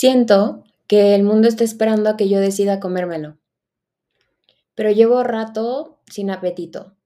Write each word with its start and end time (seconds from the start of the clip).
Siento 0.00 0.62
que 0.86 1.16
el 1.16 1.24
mundo 1.24 1.48
está 1.48 1.64
esperando 1.64 2.08
a 2.08 2.16
que 2.16 2.28
yo 2.28 2.38
decida 2.38 2.78
comérmelo, 2.78 3.36
pero 4.76 4.92
llevo 4.92 5.24
rato 5.24 5.98
sin 6.08 6.30
apetito. 6.30 6.96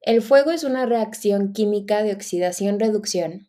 El 0.00 0.20
fuego 0.20 0.50
es 0.50 0.64
una 0.64 0.86
reacción 0.86 1.52
química 1.52 2.02
de 2.02 2.12
oxidación-reducción 2.12 3.48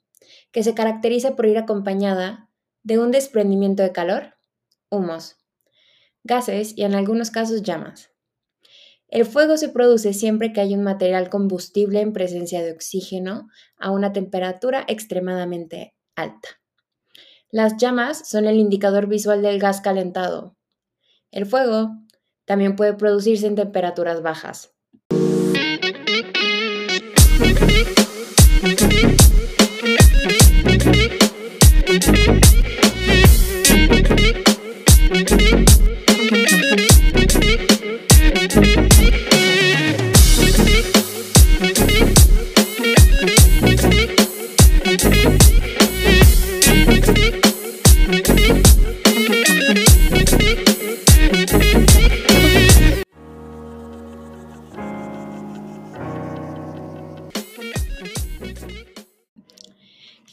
que 0.52 0.62
se 0.62 0.76
caracteriza 0.76 1.36
por 1.36 1.48
ir 1.48 1.58
acompañada 1.58 2.48
de 2.84 3.00
un 3.00 3.10
desprendimiento 3.10 3.82
de 3.82 3.92
calor, 3.92 4.36
humos, 4.92 5.38
gases 6.24 6.78
y 6.78 6.84
en 6.84 6.94
algunos 6.94 7.32
casos 7.32 7.64
llamas. 7.64 8.12
El 9.08 9.26
fuego 9.26 9.58
se 9.58 9.70
produce 9.70 10.14
siempre 10.14 10.54
que 10.54 10.62
hay 10.62 10.76
un 10.76 10.84
material 10.84 11.32
combustible 11.32 12.00
en 12.00 12.14
presencia 12.14 12.62
de 12.62 12.74
oxígeno 12.74 13.48
a 13.80 13.90
una 13.90 14.14
temperatura 14.14 14.86
extremadamente 14.88 15.96
alta. 16.16 16.60
Las 17.52 17.78
llamas 17.78 18.28
son 18.28 18.46
el 18.46 18.58
indicador 18.58 19.08
visual 19.08 19.42
del 19.42 19.60
gas 19.60 19.82
calentado. 19.82 20.58
El 21.32 21.46
fuego 21.46 21.92
también 22.46 22.76
puede 22.76 22.94
producirse 22.94 23.48
en 23.48 23.56
temperaturas 23.56 24.22
bajas. 24.22 24.72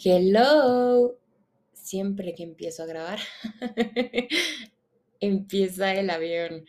Hello. 0.05 1.17
Siempre 1.73 2.35
que 2.35 2.43
empiezo 2.43 2.83
a 2.83 2.87
grabar, 2.87 3.21
empieza 5.21 5.95
el 5.95 6.11
avión. 6.11 6.65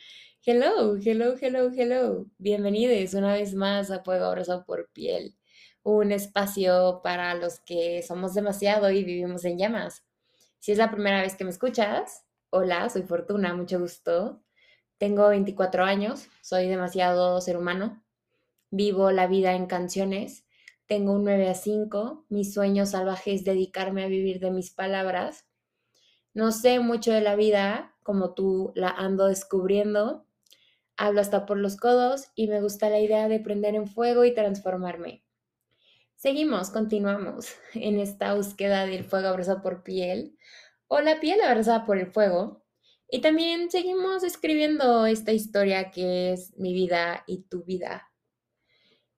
Hello, 0.46 0.98
hello, 1.04 1.34
hello, 1.42 1.72
hello. 1.76 2.28
Bienvenidos 2.38 3.16
una 3.16 3.34
vez 3.34 3.56
más 3.56 3.90
a 3.90 4.04
Fuego 4.04 4.26
Abrazado 4.26 4.66
por 4.66 4.88
Piel, 4.92 5.36
un 5.82 6.12
espacio 6.12 7.02
para 7.04 7.34
los 7.34 7.60
que 7.60 8.04
somos 8.04 8.36
demasiado 8.36 8.92
y 8.92 9.04
vivimos 9.04 9.46
en 9.46 9.58
llamas. 9.58 10.06
Si 10.60 10.72
es 10.72 10.78
la 10.78 10.92
primera 10.92 11.24
vez 11.24 11.36
que 11.36 11.44
me 11.44 11.50
escuchas, 11.50 12.26
hola, 12.52 12.88
soy 12.92 13.02
Fortuna, 13.02 13.56
mucho 13.56 13.80
gusto. 13.80 14.44
Tengo 15.00 15.30
24 15.30 15.86
años, 15.86 16.28
soy 16.44 16.68
demasiado 16.68 17.42
ser 17.42 17.58
humano. 17.58 18.04
Vivo 18.70 19.10
la 19.10 19.26
vida 19.26 19.56
en 19.56 19.66
canciones 19.66 20.46
tengo 20.88 21.14
un 21.14 21.24
9 21.24 21.50
a 21.50 21.56
5, 21.56 22.26
mi 22.30 22.44
sueño 22.46 22.86
salvaje 22.86 23.34
es 23.34 23.44
dedicarme 23.44 24.04
a 24.04 24.08
vivir 24.08 24.40
de 24.40 24.52
mis 24.52 24.72
palabras. 24.72 25.48
No 26.34 26.52
sé 26.52 26.80
mucho 26.80 27.12
de 27.12 27.22
la 27.22 27.36
vida, 27.36 27.96
como 28.04 28.34
tú 28.34 28.74
la 28.76 28.90
ando 28.90 29.28
descubriendo. 29.28 30.26
Hablo 30.98 31.22
hasta 31.22 31.46
por 31.46 31.58
los 31.58 31.78
codos 31.78 32.28
y 32.36 32.48
me 32.48 32.62
gusta 32.62 32.90
la 32.90 33.00
idea 33.00 33.28
de 33.28 33.40
prender 33.40 33.76
en 33.76 33.88
fuego 33.88 34.26
y 34.26 34.34
transformarme. 34.34 35.24
Seguimos, 36.16 36.70
continuamos 36.70 37.56
en 37.74 38.00
esta 38.00 38.34
búsqueda 38.34 38.86
del 38.86 39.04
fuego 39.04 39.30
abrazado 39.30 39.62
por 39.62 39.84
piel 39.84 40.38
o 40.88 41.00
la 41.02 41.20
piel 41.20 41.42
abrazada 41.42 41.86
por 41.86 41.98
el 41.98 42.08
fuego. 42.08 42.64
Y 43.10 43.22
también 43.22 43.70
seguimos 43.70 44.24
escribiendo 44.24 45.06
esta 45.06 45.32
historia 45.32 45.92
que 45.92 46.34
es 46.34 46.58
mi 46.58 46.74
vida 46.74 47.24
y 47.28 47.44
tu 47.44 47.64
vida. 47.64 48.12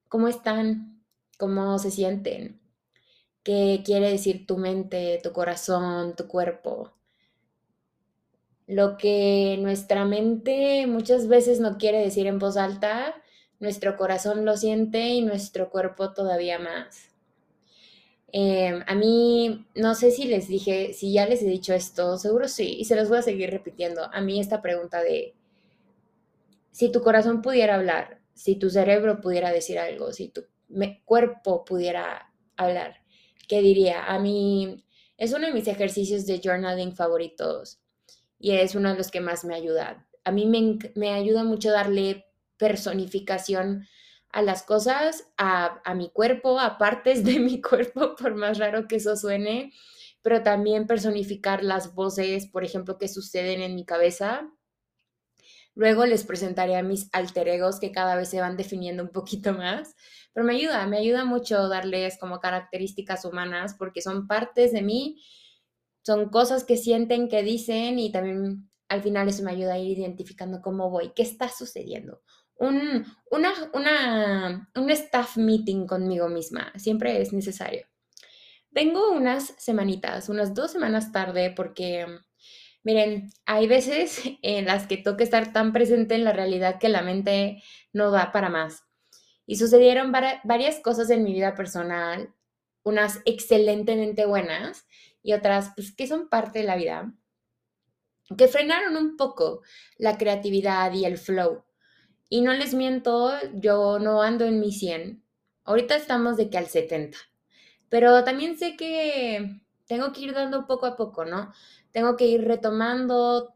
¿Cómo 0.10 0.28
están? 0.28 0.95
Cómo 1.38 1.80
se 1.80 1.92
sienten, 1.92 2.60
qué 3.44 3.82
quiere 3.86 4.10
decir 4.12 4.46
tu 4.48 4.58
mente, 4.58 5.20
tu 5.24 5.32
corazón, 5.32 6.16
tu 6.16 6.28
cuerpo. 6.28 6.94
Lo 8.68 8.98
que 8.98 9.58
nuestra 9.60 10.06
mente 10.06 10.88
muchas 10.88 11.28
veces 11.28 11.60
no 11.60 11.78
quiere 11.78 12.00
decir 12.00 12.28
en 12.28 12.40
voz 12.40 12.58
alta, 12.58 13.16
nuestro 13.60 13.96
corazón 13.98 14.46
lo 14.46 14.58
siente 14.58 15.10
y 15.10 15.22
nuestro 15.22 15.70
cuerpo 15.70 16.14
todavía 16.14 16.60
más. 16.60 17.10
Em, 18.32 18.84
a 18.88 18.96
mí, 18.96 19.66
no 19.76 19.96
sé 19.96 20.12
si 20.12 20.26
les 20.26 20.48
dije, 20.48 20.94
si 20.94 21.14
ya 21.14 21.26
les 21.26 21.42
he 21.42 21.46
dicho 21.46 21.74
esto, 21.74 22.18
seguro 22.18 22.48
sí, 22.48 22.76
y 22.80 22.86
se 22.86 22.96
los 22.96 23.08
voy 23.08 23.20
a 23.20 23.22
seguir 23.22 23.50
repitiendo. 23.52 24.10
A 24.14 24.22
mí 24.22 24.40
esta 24.40 24.62
pregunta 24.62 25.02
de, 25.02 25.34
si 26.72 26.92
tu 26.92 27.02
corazón 27.02 27.42
pudiera 27.42 27.76
hablar, 27.76 28.20
si 28.34 28.56
tu 28.56 28.70
cerebro 28.70 29.22
pudiera 29.22 29.52
decir 29.52 29.80
algo, 29.80 30.12
si 30.12 30.28
tu 30.28 30.44
mi 30.68 31.02
cuerpo 31.04 31.66
pudiera 31.66 32.34
hablar. 32.58 33.02
¿Qué 33.48 33.62
diría? 33.62 34.06
A 34.06 34.20
mí 34.20 34.84
es 35.18 35.34
uno 35.34 35.48
de 35.48 35.54
mis 35.54 35.68
ejercicios 35.68 36.26
de 36.26 36.42
journaling 36.44 36.96
favoritos 36.96 37.80
y 38.40 38.52
es 38.52 38.76
uno 38.76 38.90
de 38.90 38.98
los 38.98 39.12
que 39.12 39.22
más 39.22 39.46
me 39.46 39.56
ayuda. 39.56 40.08
A 40.24 40.32
mí 40.32 40.46
me, 40.46 40.78
me 40.96 41.14
ayuda 41.14 41.44
mucho 41.44 41.72
darle 41.72 42.26
personificación 42.58 43.88
a 44.30 44.42
las 44.42 44.64
cosas, 44.64 45.32
a, 45.38 45.82
a, 45.86 45.96
mi 45.96 46.10
cuerpo, 46.10 46.60
a 46.60 46.78
partes 46.78 47.24
de 47.24 47.40
mi 47.40 47.62
cuerpo, 47.62 48.16
por 48.16 48.36
más 48.36 48.58
raro 48.58 48.88
que 48.88 48.98
eso 48.98 49.16
suene, 49.16 49.72
pero 50.22 50.44
también 50.44 50.88
personificar 50.88 51.64
las 51.64 51.94
voces, 51.94 52.48
por 52.48 52.64
ejemplo, 52.64 52.98
que 52.98 53.08
suceden 53.08 53.62
en 53.62 53.76
mi 53.76 53.86
cabeza. 53.86 54.52
Luego 55.76 56.06
les 56.06 56.24
presentaré 56.24 56.78
a 56.78 56.84
mis 56.84 57.10
alter 57.12 57.50
egos 57.50 57.80
que 57.80 57.92
cada 57.92 58.16
vez 58.16 58.30
se 58.30 58.40
van 58.40 58.58
definiendo 58.58 59.04
un 59.04 59.10
poquito 59.10 59.54
más, 59.54 59.94
pero 60.34 60.46
me 60.46 60.56
ayuda, 60.56 60.88
me 60.88 60.98
ayuda 60.98 61.26
mucho 61.26 61.68
darles 61.68 62.18
como 62.18 62.40
características 62.40 63.26
humanas 63.26 63.76
porque 63.78 64.02
son 64.02 64.28
partes 64.28 64.72
de 64.72 64.82
mí, 64.82 65.22
son 66.04 66.30
cosas 66.30 66.64
que 66.64 66.78
sienten, 66.78 67.28
que 67.28 67.44
dicen 67.44 68.00
y 68.00 68.12
también 68.12 68.70
al 68.88 69.02
final 69.02 69.28
eso 69.28 69.44
me 69.44 69.52
ayuda 69.52 69.74
a 69.74 69.80
ir 69.80 69.98
identificando 69.98 70.62
cómo 70.62 70.90
voy, 70.90 71.12
qué 71.16 71.24
está 71.24 71.50
sucediendo. 71.50 72.22
Un, 72.58 73.06
una, 73.32 73.52
una, 73.74 74.70
un 74.76 74.90
staff 74.92 75.36
meeting 75.38 75.86
conmigo 75.86 76.30
misma, 76.30 76.72
siempre 76.78 77.22
es 77.22 77.34
necesario. 77.34 77.86
Vengo 78.70 79.12
unas 79.12 79.54
semanitas, 79.58 80.30
unas 80.30 80.54
dos 80.54 80.72
semanas 80.72 81.12
tarde 81.12 81.54
porque, 81.56 82.06
miren, 82.86 83.32
hay 83.46 83.68
veces 83.68 84.22
en 84.42 84.66
las 84.66 84.88
que 84.88 84.96
toca 84.96 85.26
estar 85.26 85.52
tan 85.52 85.74
presente 85.74 86.16
en 86.16 86.24
la 86.24 86.32
realidad 86.32 86.80
que 86.80 86.88
la 86.88 87.02
mente 87.02 87.62
no 87.92 88.12
da 88.12 88.32
para 88.32 88.50
más. 88.50 88.84
Y 89.46 89.58
sucedieron 89.58 90.12
varias 90.12 90.80
cosas 90.80 91.10
en 91.10 91.24
mi 91.24 91.34
vida 91.34 91.54
personal, 91.54 92.34
unas 92.84 93.20
excelentemente 93.26 94.26
buenas 94.26 94.88
y 95.22 95.34
otras 95.34 95.72
pues, 95.76 95.94
que 95.94 96.08
son 96.08 96.30
parte 96.30 96.60
de 96.60 96.66
la 96.66 96.76
vida, 96.76 97.14
que 98.38 98.48
frenaron 98.48 98.96
un 98.96 99.18
poco 99.18 99.62
la 99.98 100.18
creatividad 100.18 100.92
y 100.94 101.06
el 101.06 101.18
flow. 101.18 101.64
Y 102.28 102.42
no 102.42 102.54
les 102.54 102.74
miento, 102.74 103.34
yo 103.54 104.00
no 104.00 104.24
ando 104.24 104.46
en 104.46 104.60
mi 104.60 104.72
100. 104.72 105.24
Ahorita 105.64 105.96
estamos 105.96 106.38
de 106.38 106.50
que 106.50 106.58
al 106.58 106.68
70. 106.68 107.18
Pero 107.90 108.24
también 108.24 108.58
sé 108.58 108.76
que 108.76 109.62
tengo 109.86 110.12
que 110.12 110.22
ir 110.22 110.34
dando 110.34 110.66
poco 110.66 110.88
a 110.88 110.96
poco, 110.96 111.24
¿no? 111.24 111.54
Tengo 111.96 112.16
que 112.16 112.28
ir 112.28 112.46
retomando. 112.46 113.56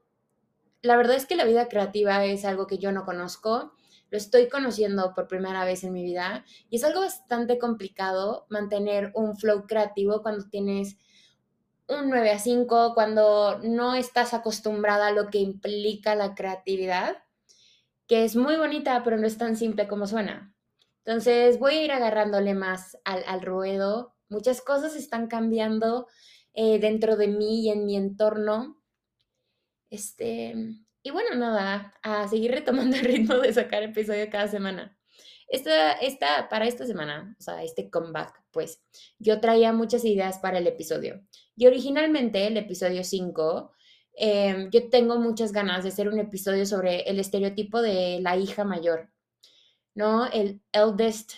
La 0.82 0.96
verdad 0.96 1.16
es 1.16 1.28
que 1.28 1.36
la 1.36 1.44
vida 1.44 1.68
creativa 1.68 2.24
es 2.24 2.44
algo 2.46 2.66
que 2.66 2.80
yo 2.80 2.92
no 2.92 3.06
conozco 3.06 3.74
lo 4.12 4.18
estoy 4.18 4.50
conociendo 4.50 5.14
por 5.14 5.28
primera 5.28 5.66
vez 5.66 5.84
en 5.84 5.94
mi 5.94 6.04
vida 6.04 6.44
y 6.70 6.78
es 6.78 6.84
algo 6.84 7.02
bastante 7.02 7.60
complicado 7.60 8.46
mantener 8.50 9.12
un 9.14 9.38
flow 9.38 9.68
creativo 9.68 10.22
cuando 10.22 10.50
tienes 10.50 10.98
un 11.88 12.10
9 12.10 12.32
a 12.32 12.40
5, 12.40 12.94
cuando 12.94 13.60
no 13.64 13.96
estás 13.96 14.34
acostumbrada 14.34 15.08
a 15.08 15.12
lo 15.12 15.30
que 15.30 15.40
implica 15.40 16.14
la 16.16 16.36
creatividad, 16.36 17.18
que 18.08 18.24
es 18.26 18.36
muy 18.36 18.58
bonita, 18.58 19.04
pero 19.04 19.18
no 19.18 19.26
es 19.26 19.38
tan 19.38 19.56
simple 19.56 19.88
como 19.88 20.06
suena. 20.06 20.54
Entonces 21.04 21.58
voy 21.58 21.74
a 21.74 21.84
ir 21.84 21.92
agarrándole 21.92 22.54
más 22.54 22.98
al, 23.06 23.42
ruedo. 23.42 24.14
Muchas 24.30 24.62
cosas 24.62 24.96
están 24.96 25.28
cambiando 25.28 26.08
eh, 26.62 26.78
dentro 26.78 27.16
de 27.16 27.30
mí 27.30 27.62
y 27.62 27.70
en 27.70 27.86
mi 27.86 27.96
entorno. 27.96 28.84
Este, 29.90 30.54
y 31.02 31.10
bueno, 31.10 31.34
nada, 31.36 31.94
a 32.04 32.28
seguir 32.28 32.52
retomando 32.52 32.98
el 32.98 33.06
ritmo 33.06 33.36
de 33.36 33.54
sacar 33.54 33.82
episodio 33.82 34.30
cada 34.30 34.50
semana. 34.50 35.00
Esta, 35.48 35.94
esta, 35.94 36.50
para 36.50 36.68
esta 36.68 36.86
semana, 36.86 37.34
o 37.40 37.42
sea, 37.42 37.64
este 37.64 37.90
comeback, 37.90 38.44
pues 38.52 38.84
yo 39.20 39.40
traía 39.40 39.72
muchas 39.72 40.04
ideas 40.04 40.40
para 40.40 40.58
el 40.58 40.68
episodio. 40.68 41.26
Y 41.56 41.66
originalmente, 41.66 42.46
el 42.46 42.58
episodio 42.58 43.06
5, 43.06 43.72
em, 44.18 44.70
yo 44.70 44.90
tengo 44.90 45.18
muchas 45.18 45.54
ganas 45.54 45.84
de 45.84 45.90
hacer 45.92 46.10
un 46.10 46.20
episodio 46.20 46.66
sobre 46.66 47.04
el 47.04 47.22
estereotipo 47.22 47.82
de 47.82 48.20
la 48.22 48.36
hija 48.36 48.66
mayor, 48.66 49.10
¿no? 49.96 50.28
El 50.28 50.62
eldest, 50.74 51.36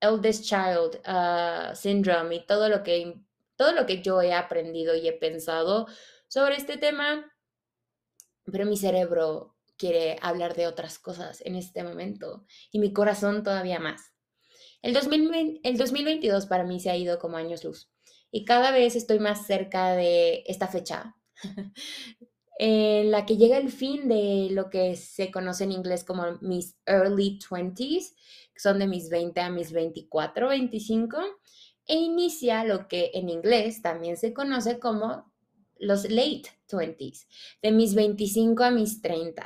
eldest 0.00 0.44
child 0.44 1.00
uh, 1.04 1.74
syndrome 1.74 2.36
y 2.36 2.46
todo 2.46 2.68
lo, 2.68 2.84
que, 2.84 3.24
todo 3.56 3.72
lo 3.72 3.86
que 3.86 4.02
yo 4.02 4.20
he 4.22 4.32
aprendido 4.32 4.94
y 4.94 5.08
he 5.08 5.12
pensado 5.12 5.86
sobre 6.28 6.56
este 6.56 6.76
tema, 6.76 7.30
pero 8.50 8.66
mi 8.66 8.76
cerebro 8.76 9.56
quiere 9.76 10.16
hablar 10.22 10.54
de 10.54 10.66
otras 10.66 10.98
cosas 10.98 11.42
en 11.44 11.56
este 11.56 11.82
momento 11.82 12.44
y 12.70 12.78
mi 12.78 12.92
corazón 12.92 13.42
todavía 13.42 13.80
más. 13.80 14.12
El, 14.82 14.94
2022 14.94 16.46
para 16.46 16.64
mí 16.64 16.80
se 16.80 16.90
ha 16.90 16.96
ido 16.96 17.18
como 17.18 17.36
años 17.36 17.64
luz 17.64 17.90
y 18.30 18.44
cada 18.44 18.72
vez 18.72 18.96
estoy 18.96 19.20
más 19.20 19.46
cerca 19.46 19.92
de 19.92 20.42
esta 20.46 20.66
fecha 20.66 21.16
en 22.58 23.10
la 23.10 23.26
que 23.26 23.36
llega 23.36 23.58
el 23.58 23.70
fin 23.70 24.08
de 24.08 24.48
lo 24.50 24.70
que 24.70 24.96
se 24.96 25.30
conoce 25.30 25.64
en 25.64 25.72
inglés 25.72 26.04
como 26.04 26.38
mis 26.40 26.76
early 26.86 27.38
20s, 27.38 28.14
que 28.54 28.60
son 28.60 28.78
de 28.78 28.86
mis 28.86 29.08
20 29.08 29.40
a 29.40 29.50
mis 29.50 29.72
24, 29.72 30.48
25, 30.48 31.18
e 31.86 31.96
inicia 31.96 32.64
lo 32.64 32.88
que 32.88 33.10
en 33.14 33.28
inglés 33.28 33.82
también 33.82 34.16
se 34.16 34.32
conoce 34.32 34.78
como 34.78 35.30
los 35.78 36.08
late 36.08 36.44
20s, 36.70 37.26
de 37.60 37.72
mis 37.72 37.94
25 37.94 38.62
a 38.62 38.70
mis 38.70 39.02
30. 39.02 39.44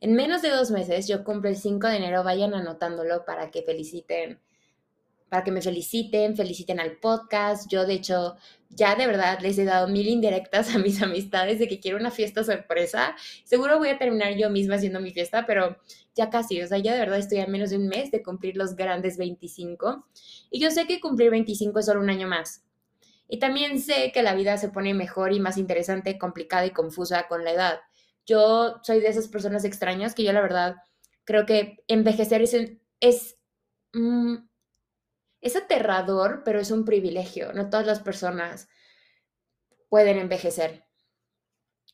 En 0.00 0.14
menos 0.14 0.42
de 0.42 0.50
dos 0.50 0.70
meses 0.70 1.08
yo 1.08 1.24
cumplo 1.24 1.48
el 1.50 1.56
5 1.56 1.86
de 1.88 1.96
enero, 1.96 2.22
vayan 2.22 2.54
anotándolo 2.54 3.24
para 3.24 3.50
que 3.50 3.62
feliciten 3.62 4.40
para 5.34 5.42
que 5.42 5.50
me 5.50 5.62
feliciten, 5.62 6.36
feliciten 6.36 6.78
al 6.78 6.92
podcast. 6.98 7.68
Yo, 7.68 7.84
de 7.84 7.94
hecho, 7.94 8.36
ya 8.68 8.94
de 8.94 9.08
verdad 9.08 9.40
les 9.40 9.58
he 9.58 9.64
dado 9.64 9.88
mil 9.88 10.06
indirectas 10.06 10.72
a 10.76 10.78
mis 10.78 11.02
amistades 11.02 11.58
de 11.58 11.66
que 11.66 11.80
quiero 11.80 11.98
una 11.98 12.12
fiesta 12.12 12.44
sorpresa. 12.44 13.16
Seguro 13.42 13.78
voy 13.78 13.88
a 13.88 13.98
terminar 13.98 14.36
yo 14.36 14.48
misma 14.48 14.76
haciendo 14.76 15.00
mi 15.00 15.10
fiesta, 15.10 15.44
pero 15.44 15.76
ya 16.14 16.30
casi, 16.30 16.62
o 16.62 16.68
sea, 16.68 16.78
ya 16.78 16.92
de 16.92 17.00
verdad 17.00 17.18
estoy 17.18 17.40
a 17.40 17.48
menos 17.48 17.70
de 17.70 17.78
un 17.78 17.88
mes 17.88 18.12
de 18.12 18.22
cumplir 18.22 18.56
los 18.56 18.76
grandes 18.76 19.18
25. 19.18 20.06
Y 20.52 20.60
yo 20.60 20.70
sé 20.70 20.86
que 20.86 21.00
cumplir 21.00 21.32
25 21.32 21.80
es 21.80 21.86
solo 21.86 21.98
un 21.98 22.10
año 22.10 22.28
más. 22.28 22.62
Y 23.26 23.40
también 23.40 23.80
sé 23.80 24.12
que 24.14 24.22
la 24.22 24.36
vida 24.36 24.56
se 24.56 24.68
pone 24.68 24.94
mejor 24.94 25.32
y 25.32 25.40
más 25.40 25.58
interesante, 25.58 26.16
complicada 26.16 26.64
y 26.64 26.70
confusa 26.70 27.26
con 27.26 27.42
la 27.42 27.50
edad. 27.50 27.80
Yo 28.24 28.76
soy 28.84 29.00
de 29.00 29.08
esas 29.08 29.26
personas 29.26 29.64
extrañas 29.64 30.14
que 30.14 30.22
yo 30.22 30.32
la 30.32 30.42
verdad 30.42 30.76
creo 31.24 31.44
que 31.44 31.82
envejecer 31.88 32.40
es, 32.40 32.54
es 33.00 33.36
mm, 33.94 34.36
es 35.44 35.56
aterrador, 35.56 36.42
pero 36.44 36.58
es 36.58 36.70
un 36.70 36.84
privilegio. 36.86 37.52
No 37.52 37.68
todas 37.68 37.86
las 37.86 38.00
personas 38.00 38.66
pueden 39.90 40.18
envejecer, 40.18 40.86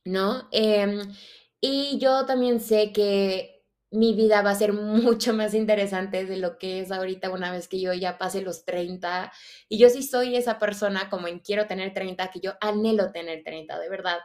¿no? 0.04 0.48
Em, 0.52 1.12
y 1.60 1.98
yo 1.98 2.24
también 2.26 2.60
sé 2.60 2.92
que 2.92 3.64
mi 3.90 4.14
vida 4.14 4.42
va 4.42 4.50
a 4.52 4.54
ser 4.54 4.72
mucho 4.72 5.34
más 5.34 5.52
interesante 5.54 6.24
de 6.24 6.36
lo 6.36 6.58
que 6.58 6.80
es 6.80 6.92
ahorita 6.92 7.30
una 7.30 7.50
vez 7.50 7.66
que 7.68 7.80
yo 7.80 7.92
ya 7.92 8.18
pase 8.18 8.40
los 8.40 8.64
30. 8.64 9.32
Y 9.68 9.78
yo 9.78 9.90
sí 9.90 10.04
soy 10.04 10.36
esa 10.36 10.60
persona 10.60 11.10
como 11.10 11.26
en 11.26 11.40
quiero 11.40 11.66
tener 11.66 11.92
30, 11.92 12.30
que 12.30 12.40
yo 12.40 12.52
anhelo 12.60 13.10
tener 13.10 13.42
30, 13.42 13.80
de 13.80 13.88
verdad. 13.90 14.18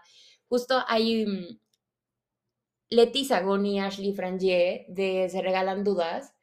Justo 0.48 0.84
hay 0.88 1.26
mm, 1.26 1.60
Leti 2.92 3.28
y 3.28 3.80
Ashley 3.80 4.14
Frangier 4.14 4.86
de 4.88 5.30
Se 5.30 5.42
Regalan 5.42 5.84
Dudas 5.84 6.35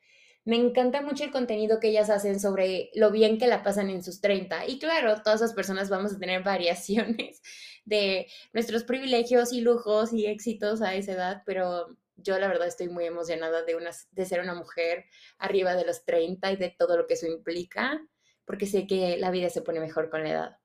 me 0.44 0.56
encanta 0.56 1.02
mucho 1.02 1.24
el 1.24 1.30
contenido 1.30 1.78
que 1.78 1.88
ellas 1.88 2.10
hacen 2.10 2.40
sobre 2.40 2.90
lo 2.94 3.10
bien 3.10 3.38
que 3.38 3.46
la 3.46 3.62
pasan 3.62 3.90
en 3.90 4.02
sus 4.02 4.20
30. 4.20 4.66
Y 4.66 4.78
claro, 4.78 5.22
todas 5.22 5.40
las 5.40 5.52
personas 5.52 5.88
vamos 5.88 6.14
a 6.14 6.18
tener 6.18 6.42
variaciones 6.44 7.42
de 7.84 8.26
nuestros 8.52 8.84
privilegios 8.84 9.52
y 9.52 9.60
lujos 9.60 10.12
y 10.12 10.26
éxitos 10.26 10.82
a 10.82 10.94
esa 10.94 11.12
edad, 11.12 11.42
pero 11.46 11.96
yo 12.16 12.38
la 12.38 12.48
verdad 12.48 12.68
estoy 12.68 12.88
muy 12.88 13.04
emocionada 13.04 13.62
de, 13.62 13.76
de 14.10 14.24
ser 14.24 14.40
una 14.40 14.54
mujer 14.54 15.06
arriba 15.38 15.74
de 15.74 15.84
los 15.84 16.04
30 16.04 16.52
y 16.52 16.56
de 16.56 16.70
todo 16.70 16.96
lo 16.96 17.06
que 17.06 17.14
eso 17.14 17.26
implica, 17.26 18.00
porque 18.44 18.66
sé 18.66 18.86
que 18.86 19.16
la 19.18 19.30
vida 19.30 19.48
se 19.50 19.62
pone 19.62 19.80
mejor 19.80 20.10
con 20.10 20.22
la 20.22 20.30
edad. 20.30 20.56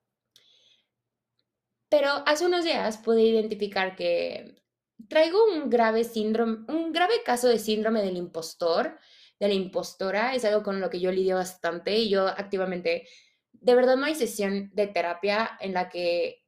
Pero 1.88 2.10
hace 2.26 2.44
unos 2.46 2.64
días 2.64 2.98
pude 2.98 3.22
identificar 3.22 3.96
que 3.96 4.62
traigo 5.08 5.38
un 5.46 5.70
grave 5.70 6.04
síndrome, 6.04 6.64
un 6.68 6.92
grave 6.92 7.22
caso 7.24 7.48
de 7.48 7.58
síndrome 7.58 8.02
del 8.02 8.16
impostor, 8.16 8.98
de 9.40 9.48
la 9.48 9.54
impostora 9.54 10.34
es 10.34 10.44
algo 10.44 10.62
con 10.62 10.80
lo 10.80 10.90
que 10.90 11.00
yo 11.00 11.12
lidio 11.12 11.36
bastante 11.36 11.96
y 11.96 12.08
yo 12.08 12.26
activamente, 12.26 13.06
de 13.52 13.74
verdad 13.74 13.96
no 13.96 14.06
hay 14.06 14.14
sesión 14.14 14.70
de 14.74 14.86
terapia 14.86 15.56
en 15.60 15.74
la 15.74 15.88
que 15.88 16.44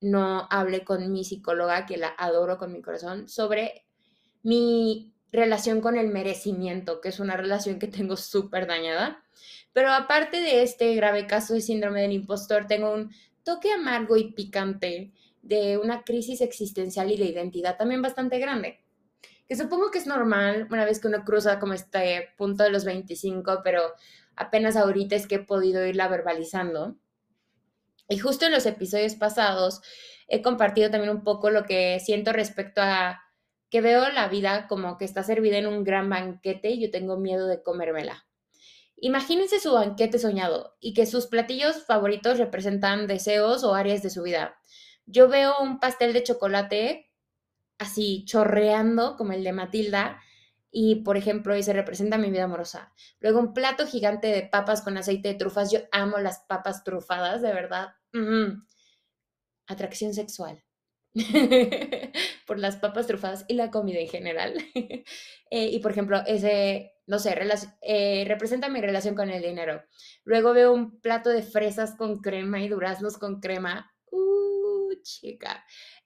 no 0.00 0.48
hable 0.50 0.84
con 0.84 1.12
mi 1.12 1.24
psicóloga, 1.24 1.86
que 1.86 1.96
la 1.96 2.08
adoro 2.18 2.58
con 2.58 2.72
mi 2.72 2.82
corazón, 2.82 3.28
sobre 3.28 3.86
mi 4.42 5.14
relación 5.30 5.80
con 5.80 5.96
el 5.96 6.08
merecimiento, 6.08 7.00
que 7.00 7.10
es 7.10 7.20
una 7.20 7.36
relación 7.36 7.78
que 7.78 7.86
tengo 7.86 8.16
súper 8.16 8.66
dañada. 8.66 9.24
Pero 9.72 9.92
aparte 9.92 10.40
de 10.40 10.62
este 10.62 10.94
grave 10.94 11.26
caso 11.26 11.54
de 11.54 11.60
síndrome 11.60 12.02
del 12.02 12.12
impostor, 12.12 12.66
tengo 12.66 12.92
un 12.92 13.12
toque 13.44 13.70
amargo 13.72 14.16
y 14.16 14.32
picante 14.32 15.12
de 15.40 15.78
una 15.78 16.02
crisis 16.02 16.40
existencial 16.40 17.10
y 17.10 17.16
de 17.16 17.26
identidad 17.26 17.76
también 17.76 18.02
bastante 18.02 18.38
grande 18.38 18.82
supongo 19.56 19.90
que 19.90 19.98
es 19.98 20.06
normal 20.06 20.68
una 20.70 20.84
vez 20.84 21.00
que 21.00 21.08
uno 21.08 21.24
cruza 21.24 21.58
como 21.58 21.72
este 21.72 22.30
punto 22.36 22.64
de 22.64 22.70
los 22.70 22.84
25, 22.84 23.60
pero 23.62 23.82
apenas 24.36 24.76
ahorita 24.76 25.16
es 25.16 25.26
que 25.26 25.36
he 25.36 25.44
podido 25.44 25.84
irla 25.86 26.08
verbalizando. 26.08 26.96
Y 28.08 28.18
justo 28.18 28.46
en 28.46 28.52
los 28.52 28.66
episodios 28.66 29.14
pasados 29.14 29.80
he 30.28 30.42
compartido 30.42 30.90
también 30.90 31.14
un 31.14 31.24
poco 31.24 31.50
lo 31.50 31.64
que 31.64 31.98
siento 32.00 32.32
respecto 32.32 32.80
a 32.82 33.22
que 33.70 33.80
veo 33.80 34.10
la 34.10 34.28
vida 34.28 34.66
como 34.68 34.98
que 34.98 35.04
está 35.04 35.22
servida 35.22 35.56
en 35.56 35.66
un 35.66 35.82
gran 35.82 36.10
banquete 36.10 36.70
y 36.70 36.80
yo 36.80 36.90
tengo 36.90 37.16
miedo 37.16 37.46
de 37.46 37.62
comérmela. 37.62 38.26
Imagínense 38.96 39.60
su 39.60 39.72
banquete 39.72 40.18
soñado 40.18 40.76
y 40.78 40.94
que 40.94 41.06
sus 41.06 41.26
platillos 41.26 41.84
favoritos 41.86 42.38
representan 42.38 43.06
deseos 43.06 43.64
o 43.64 43.74
áreas 43.74 44.02
de 44.02 44.10
su 44.10 44.22
vida. 44.22 44.56
Yo 45.06 45.28
veo 45.28 45.54
un 45.60 45.80
pastel 45.80 46.12
de 46.12 46.22
chocolate 46.22 47.11
así 47.82 48.24
chorreando 48.24 49.16
como 49.16 49.32
el 49.32 49.44
de 49.44 49.52
Matilda 49.52 50.20
y, 50.70 50.96
por 51.02 51.16
ejemplo, 51.16 51.56
y 51.56 51.62
se 51.62 51.74
representa 51.74 52.16
mi 52.16 52.30
vida 52.30 52.44
amorosa. 52.44 52.92
Luego 53.20 53.40
un 53.40 53.52
plato 53.52 53.86
gigante 53.86 54.28
de 54.28 54.42
papas 54.42 54.80
con 54.80 54.96
aceite 54.96 55.28
de 55.28 55.34
trufas. 55.34 55.70
Yo 55.70 55.80
amo 55.92 56.18
las 56.18 56.40
papas 56.48 56.82
trufadas, 56.82 57.42
de 57.42 57.52
verdad. 57.52 57.94
Atracción 59.66 60.14
sexual. 60.14 60.64
por 62.46 62.58
las 62.58 62.76
papas 62.76 63.06
trufadas 63.06 63.44
y 63.48 63.54
la 63.54 63.70
comida 63.70 64.00
en 64.00 64.08
general. 64.08 64.54
Eh, 65.54 65.68
y, 65.68 65.80
por 65.80 65.90
ejemplo, 65.90 66.22
ese, 66.26 66.94
no 67.06 67.18
sé, 67.18 67.36
eh, 67.82 68.24
representa 68.26 68.70
mi 68.70 68.80
relación 68.80 69.14
con 69.14 69.28
el 69.28 69.42
dinero. 69.42 69.82
Luego 70.24 70.54
veo 70.54 70.72
un 70.72 70.98
plato 71.02 71.28
de 71.28 71.42
fresas 71.42 71.94
con 71.94 72.22
crema 72.22 72.62
y 72.62 72.70
duraznos 72.70 73.18
con 73.18 73.38
crema. 73.38 73.92
Uh, 74.10 74.94
chica. 75.02 75.62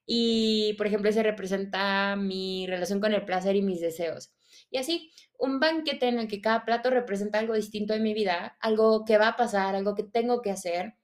Y, 0.09 0.73
por 0.77 0.87
ejemplo, 0.87 1.09
ese 1.09 1.21
representa 1.21 2.15
mi 2.15 2.65
relación 2.65 3.01
con 3.01 3.13
el 3.13 3.25
placer 3.25 3.57
y 3.57 3.61
mis 3.61 3.81
deseos. 3.81 4.33
Y 4.71 4.77
así, 4.77 5.11
un 5.37 5.59
banquete 5.59 6.07
en 6.07 6.17
el 6.19 6.27
que 6.29 6.41
cada 6.41 6.63
plato 6.65 6.89
representa 6.89 7.39
algo 7.39 7.53
distinto 7.53 7.93
de 7.93 7.99
mi 7.99 8.13
vida, 8.13 8.57
algo 8.61 9.03
que 9.05 9.17
va 9.17 9.29
a 9.29 9.35
pasar, 9.35 9.75
algo 9.75 9.95
que 9.95 10.03
tengo 10.03 10.41
que 10.41 10.51
hacer. 10.51 10.95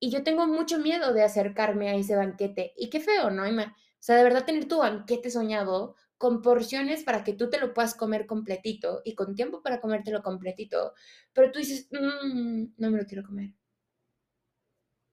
Y 0.00 0.10
yo 0.10 0.24
tengo 0.24 0.46
mucho 0.46 0.78
miedo 0.78 1.12
de 1.12 1.22
acercarme 1.22 1.90
a 1.90 1.94
ese 1.96 2.16
banquete. 2.16 2.72
Y 2.76 2.88
qué 2.90 3.00
feo, 3.00 3.30
¿no? 3.30 3.44
O 3.44 3.72
sea, 4.00 4.16
de 4.16 4.24
verdad 4.24 4.46
tener 4.46 4.66
tu 4.68 4.78
banquete 4.78 5.30
soñado 5.30 5.94
con 6.16 6.40
porciones 6.42 7.04
para 7.04 7.24
que 7.24 7.34
tú 7.34 7.50
te 7.50 7.58
lo 7.58 7.74
puedas 7.74 7.94
comer 7.94 8.26
completito 8.26 9.02
y 9.04 9.14
con 9.14 9.34
tiempo 9.34 9.62
para 9.62 9.80
comértelo 9.80 10.22
completito. 10.22 10.94
Pero 11.34 11.52
tú 11.52 11.58
dices, 11.58 11.88
mm, 11.90 12.74
no 12.78 12.90
me 12.90 12.98
lo 12.98 13.04
quiero 13.06 13.22
comer. 13.22 13.52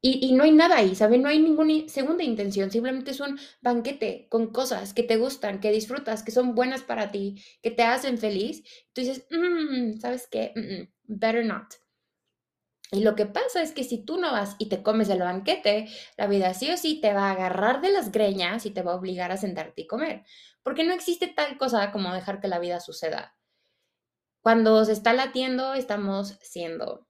Y, 0.03 0.34
no 0.34 0.43
hay 0.43 0.51
nada 0.51 0.77
ahí, 0.77 0.96
¿sabes? 0.96 1.20
No 1.20 1.29
hay 1.29 1.39
ninguna 1.39 1.88
segunda 1.88 2.24
intención, 2.24 2.72
simplemente 2.72 3.12
es 3.12 3.20
un 3.20 3.39
banquete 3.62 4.25
con 4.29 4.51
cosas 4.51 4.96
que 4.96 5.03
te 5.03 5.17
gustan, 5.17 5.60
que 5.60 5.72
disfrutas, 5.72 6.24
que 6.24 6.31
son 6.31 6.55
buenas 6.55 6.81
para 6.81 7.12
ti, 7.12 7.43
que 7.62 7.70
te 7.70 7.84
hacen 7.84 8.17
feliz. 8.17 8.63
Tú 8.93 9.01
dices, 9.01 9.27
mm, 9.29 10.00
¿sabes 10.00 10.27
qué? 10.27 10.53
better 11.03 11.46
not. 11.46 11.75
Y 12.91 13.01
lo 13.03 13.15
que 13.15 13.25
pasa 13.25 13.62
es 13.62 13.72
que 13.72 13.84
si 13.84 14.03
tú 14.03 14.17
no 14.17 14.31
vas 14.31 14.55
y 14.60 14.67
te 14.67 14.84
comes 14.84 15.10
el 15.10 15.20
banquete, 15.20 15.88
la 16.17 16.27
vida 16.27 16.53
sí 16.53 16.70
o 16.72 16.77
sí 16.77 17.00
te 17.00 17.13
va 17.13 17.29
a 17.29 17.31
agarrar 17.31 17.81
de 17.81 17.91
las 17.91 18.12
greñas 18.12 18.65
y 18.65 18.72
te 18.72 18.81
va 18.81 18.93
a 18.93 18.96
obligar 18.96 19.31
a 19.31 19.38
sentarte 19.38 19.84
y 19.84 19.88
comer. 19.88 20.25
Porque 20.63 20.84
no 20.84 20.93
existe 20.93 21.27
tal 21.27 21.58
cosa 21.58 21.91
como 21.91 22.13
dejar 22.13 22.41
que 22.41 22.50
la 22.50 22.60
vida 22.60 22.79
suceda. 22.79 23.38
Cuando 24.41 24.84
se 24.84 24.91
está 24.91 25.13
latiendo, 25.13 25.74
estamos 25.74 26.38
siendo. 26.41 27.08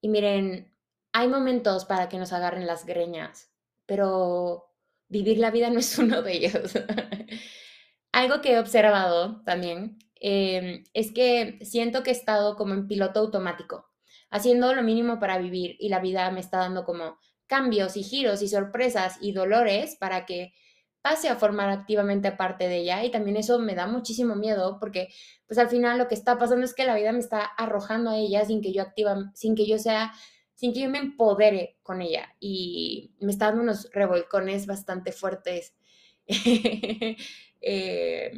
Y 0.00 0.08
miren, 0.08 0.73
hay 1.14 1.28
momentos 1.28 1.84
para 1.84 2.08
que 2.08 2.18
nos 2.18 2.32
agarren 2.32 2.66
las 2.66 2.84
greñas, 2.84 3.48
pero 3.86 4.66
vivir 5.08 5.38
la 5.38 5.52
vida 5.52 5.70
no 5.70 5.78
es 5.78 5.96
uno 5.96 6.22
de 6.22 6.32
ellos. 6.32 6.72
Algo 8.12 8.40
que 8.40 8.52
he 8.52 8.58
observado 8.58 9.40
también 9.44 9.96
em, 10.16 10.82
es 10.92 11.12
que 11.12 11.60
siento 11.62 12.02
que 12.02 12.10
he 12.10 12.12
estado 12.12 12.56
como 12.56 12.74
en 12.74 12.88
piloto 12.88 13.20
automático, 13.20 13.86
haciendo 14.28 14.74
lo 14.74 14.82
mínimo 14.82 15.20
para 15.20 15.38
vivir 15.38 15.76
y 15.78 15.88
la 15.88 16.00
vida 16.00 16.28
me 16.32 16.40
está 16.40 16.58
dando 16.58 16.84
como 16.84 17.16
cambios 17.46 17.96
y 17.96 18.02
giros 18.02 18.42
y 18.42 18.48
sorpresas 18.48 19.18
y 19.20 19.30
dolores 19.30 19.96
para 20.00 20.26
que 20.26 20.52
pase 21.00 21.28
a 21.28 21.36
formar 21.36 21.70
activamente 21.70 22.32
parte 22.32 22.66
de 22.66 22.78
ella 22.78 23.04
y 23.04 23.12
también 23.12 23.36
eso 23.36 23.60
me 23.60 23.76
da 23.76 23.86
muchísimo 23.86 24.34
miedo 24.34 24.78
porque 24.80 25.10
pues 25.46 25.58
al 25.58 25.68
final 25.68 25.96
lo 25.96 26.08
que 26.08 26.16
está 26.16 26.38
pasando 26.38 26.64
es 26.64 26.74
que 26.74 26.86
la 26.86 26.96
vida 26.96 27.12
me 27.12 27.20
está 27.20 27.44
arrojando 27.44 28.10
a 28.10 28.16
ella 28.16 28.44
sin 28.44 28.60
que 28.62 28.72
yo 28.72 28.82
activa, 28.82 29.30
sin 29.34 29.54
que 29.54 29.66
yo 29.66 29.78
sea 29.78 30.12
sin 30.54 30.72
que 30.72 30.80
yo 30.80 30.90
me 30.90 30.98
empodere 30.98 31.78
con 31.82 32.02
ella. 32.02 32.34
Y 32.40 33.12
me 33.20 33.32
está 33.32 33.46
dando 33.46 33.62
unos 33.62 33.90
revolcones 33.92 34.66
bastante 34.66 35.12
fuertes. 35.12 35.74
Eh, 37.66 38.30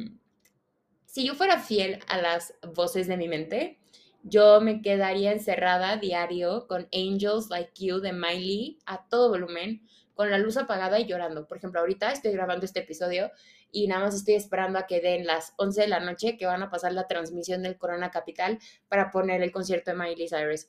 si 1.05 1.27
yo 1.27 1.35
fuera 1.35 1.59
fiel 1.59 1.99
a 2.07 2.17
las 2.21 2.53
voces 2.73 3.07
de 3.07 3.17
mi 3.17 3.27
mente, 3.27 3.77
yo 4.23 4.61
me 4.61 4.81
quedaría 4.81 5.33
encerrada 5.33 5.97
diario 5.97 6.65
con 6.67 6.87
Angels 6.93 7.49
Like 7.49 7.73
You 7.75 7.99
de 7.99 8.13
Miley 8.13 8.79
a 8.85 9.05
todo 9.09 9.29
volumen, 9.29 9.85
con 10.13 10.31
la 10.31 10.37
luz 10.37 10.55
apagada 10.57 10.99
y 10.99 11.05
llorando. 11.05 11.45
Por 11.45 11.57
ejemplo, 11.57 11.79
ahorita 11.81 12.11
estoy 12.11 12.31
grabando 12.31 12.65
este 12.65 12.79
episodio 12.79 13.31
y 13.71 13.87
nada 13.87 14.05
más 14.05 14.15
estoy 14.15 14.35
esperando 14.35 14.79
a 14.79 14.87
que 14.87 15.01
den 15.01 15.25
las 15.25 15.53
11 15.57 15.81
de 15.81 15.87
la 15.87 15.99
noche 15.99 16.37
que 16.37 16.45
van 16.45 16.63
a 16.63 16.69
pasar 16.69 16.93
la 16.93 17.07
transmisión 17.07 17.63
del 17.63 17.77
Corona 17.77 18.11
Capital 18.11 18.59
para 18.87 19.11
poner 19.11 19.41
el 19.41 19.51
concierto 19.51 19.91
de 19.91 19.97
Miley 19.97 20.29
Cyrus, 20.29 20.67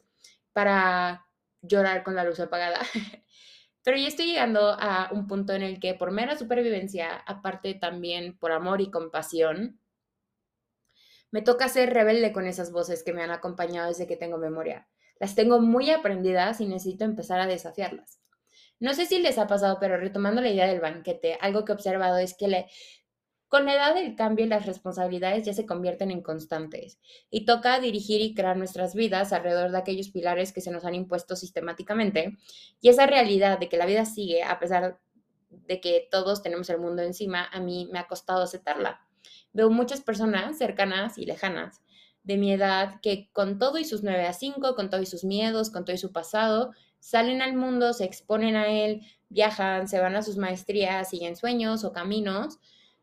para 0.53 1.28
llorar 1.63 2.03
con 2.03 2.15
la 2.15 2.25
luz 2.25 2.41
apagada. 2.41 2.81
Pero 3.83 3.97
ya 3.97 4.09
estoy 4.09 4.27
llegando 4.27 4.77
a 4.79 5.11
un 5.13 5.27
punto 5.27 5.53
en 5.55 5.63
el 5.63 5.81
que 5.81 5.95
por 5.95 6.11
mera 6.11 6.37
supervivencia, 6.37 7.17
aparte 7.27 7.75
también 7.75 8.37
por 8.39 8.53
amor 8.53 8.81
y 8.81 8.91
compasión, 8.91 9.81
me 11.31 11.43
toca 11.43 11.69
ser 11.69 11.93
rebelde 11.93 12.33
con 12.33 12.47
esas 12.47 12.73
voces 12.73 13.03
que 13.03 13.13
me 13.13 13.23
han 13.23 13.31
acompañado 13.31 13.89
desde 13.89 14.07
que 14.07 14.17
tengo 14.17 14.39
memoria. 14.39 14.89
Las 15.21 15.35
tengo 15.35 15.61
muy 15.61 15.91
aprendidas 15.91 16.61
y 16.61 16.67
necesito 16.67 17.05
empezar 17.05 17.41
a 17.41 17.47
desafiarlas. 17.47 18.21
No 18.81 18.95
sé 18.95 19.07
si 19.07 19.19
les 19.19 19.39
ha 19.39 19.47
pasado, 19.47 19.79
pero 19.81 19.97
retomando 19.97 20.41
la 20.41 20.51
idea 20.51 20.67
del 20.67 20.81
banquete, 20.81 21.37
algo 21.41 21.65
que 21.65 21.73
he 21.73 21.75
observado 21.75 22.19
es 22.19 22.35
que 22.37 22.49
le, 22.49 22.67
con 23.49 23.65
la 23.65 23.75
edad 23.75 23.95
del 23.95 24.15
cambio 24.15 24.47
las 24.47 24.67
responsabilidades 24.67 25.45
ya 25.45 25.55
se 25.55 25.67
convierten 25.67 26.11
en 26.11 26.23
constantes 26.23 26.99
y 27.31 27.45
toca 27.45 27.81
dirigir 27.81 28.21
y 28.21 28.35
crear 28.35 28.57
nuestras 28.57 28.95
vidas 28.95 29.33
alrededor 29.33 29.71
de 29.71 29.79
aquellos 29.79 30.11
pilares 30.11 30.53
que 30.53 30.61
se 30.61 30.71
nos 30.71 30.85
han 30.85 30.95
impuesto 30.95 31.35
sistemáticamente 31.37 32.37
y 32.81 32.89
esa 32.89 33.07
realidad 33.07 33.59
de 33.59 33.69
que 33.69 33.79
la 33.79 33.87
vida 33.87 34.05
sigue 34.05 34.43
a 34.43 34.59
pesar 34.59 35.01
de 35.51 35.81
que 35.81 36.09
todos 36.11 36.43
tenemos 36.43 36.69
el 36.71 36.79
mundo 36.79 37.03
encima, 37.03 37.49
a 37.51 37.61
mí 37.61 37.89
me 37.93 37.99
ha 37.99 38.07
costado 38.07 38.43
aceptarla. 38.43 39.01
Veo 39.53 39.71
muchas 39.71 40.03
personas 40.03 40.59
cercanas 40.59 41.19
y 41.19 41.25
lejanas 41.25 41.83
de 42.23 42.37
mi 42.37 42.53
edad 42.53 43.01
que 43.01 43.31
con 43.33 43.59
todo 43.59 43.79
y 43.79 43.85
sus 43.85 44.03
9 44.03 44.27
a 44.27 44.33
5, 44.33 44.75
con 44.75 44.91
todo 44.91 45.01
y 45.01 45.07
sus 45.07 45.25
miedos, 45.25 45.71
con 45.71 45.85
todo 45.85 45.95
y 45.95 45.99
su 45.99 46.13
pasado, 46.13 46.73
salen 46.99 47.41
al 47.41 47.55
mundo, 47.55 47.93
se 47.95 48.05
exponen 48.05 48.57
a 48.57 48.69
él, 48.69 49.01
viajan, 49.29 49.89
se 49.89 50.01
van 50.01 50.17
a 50.17 50.23
sus 50.23 50.37
maestrías, 50.37 51.09
siguen 51.09 51.37
sueños 51.37 51.85
o 51.85 51.93
caminos, 51.93 52.59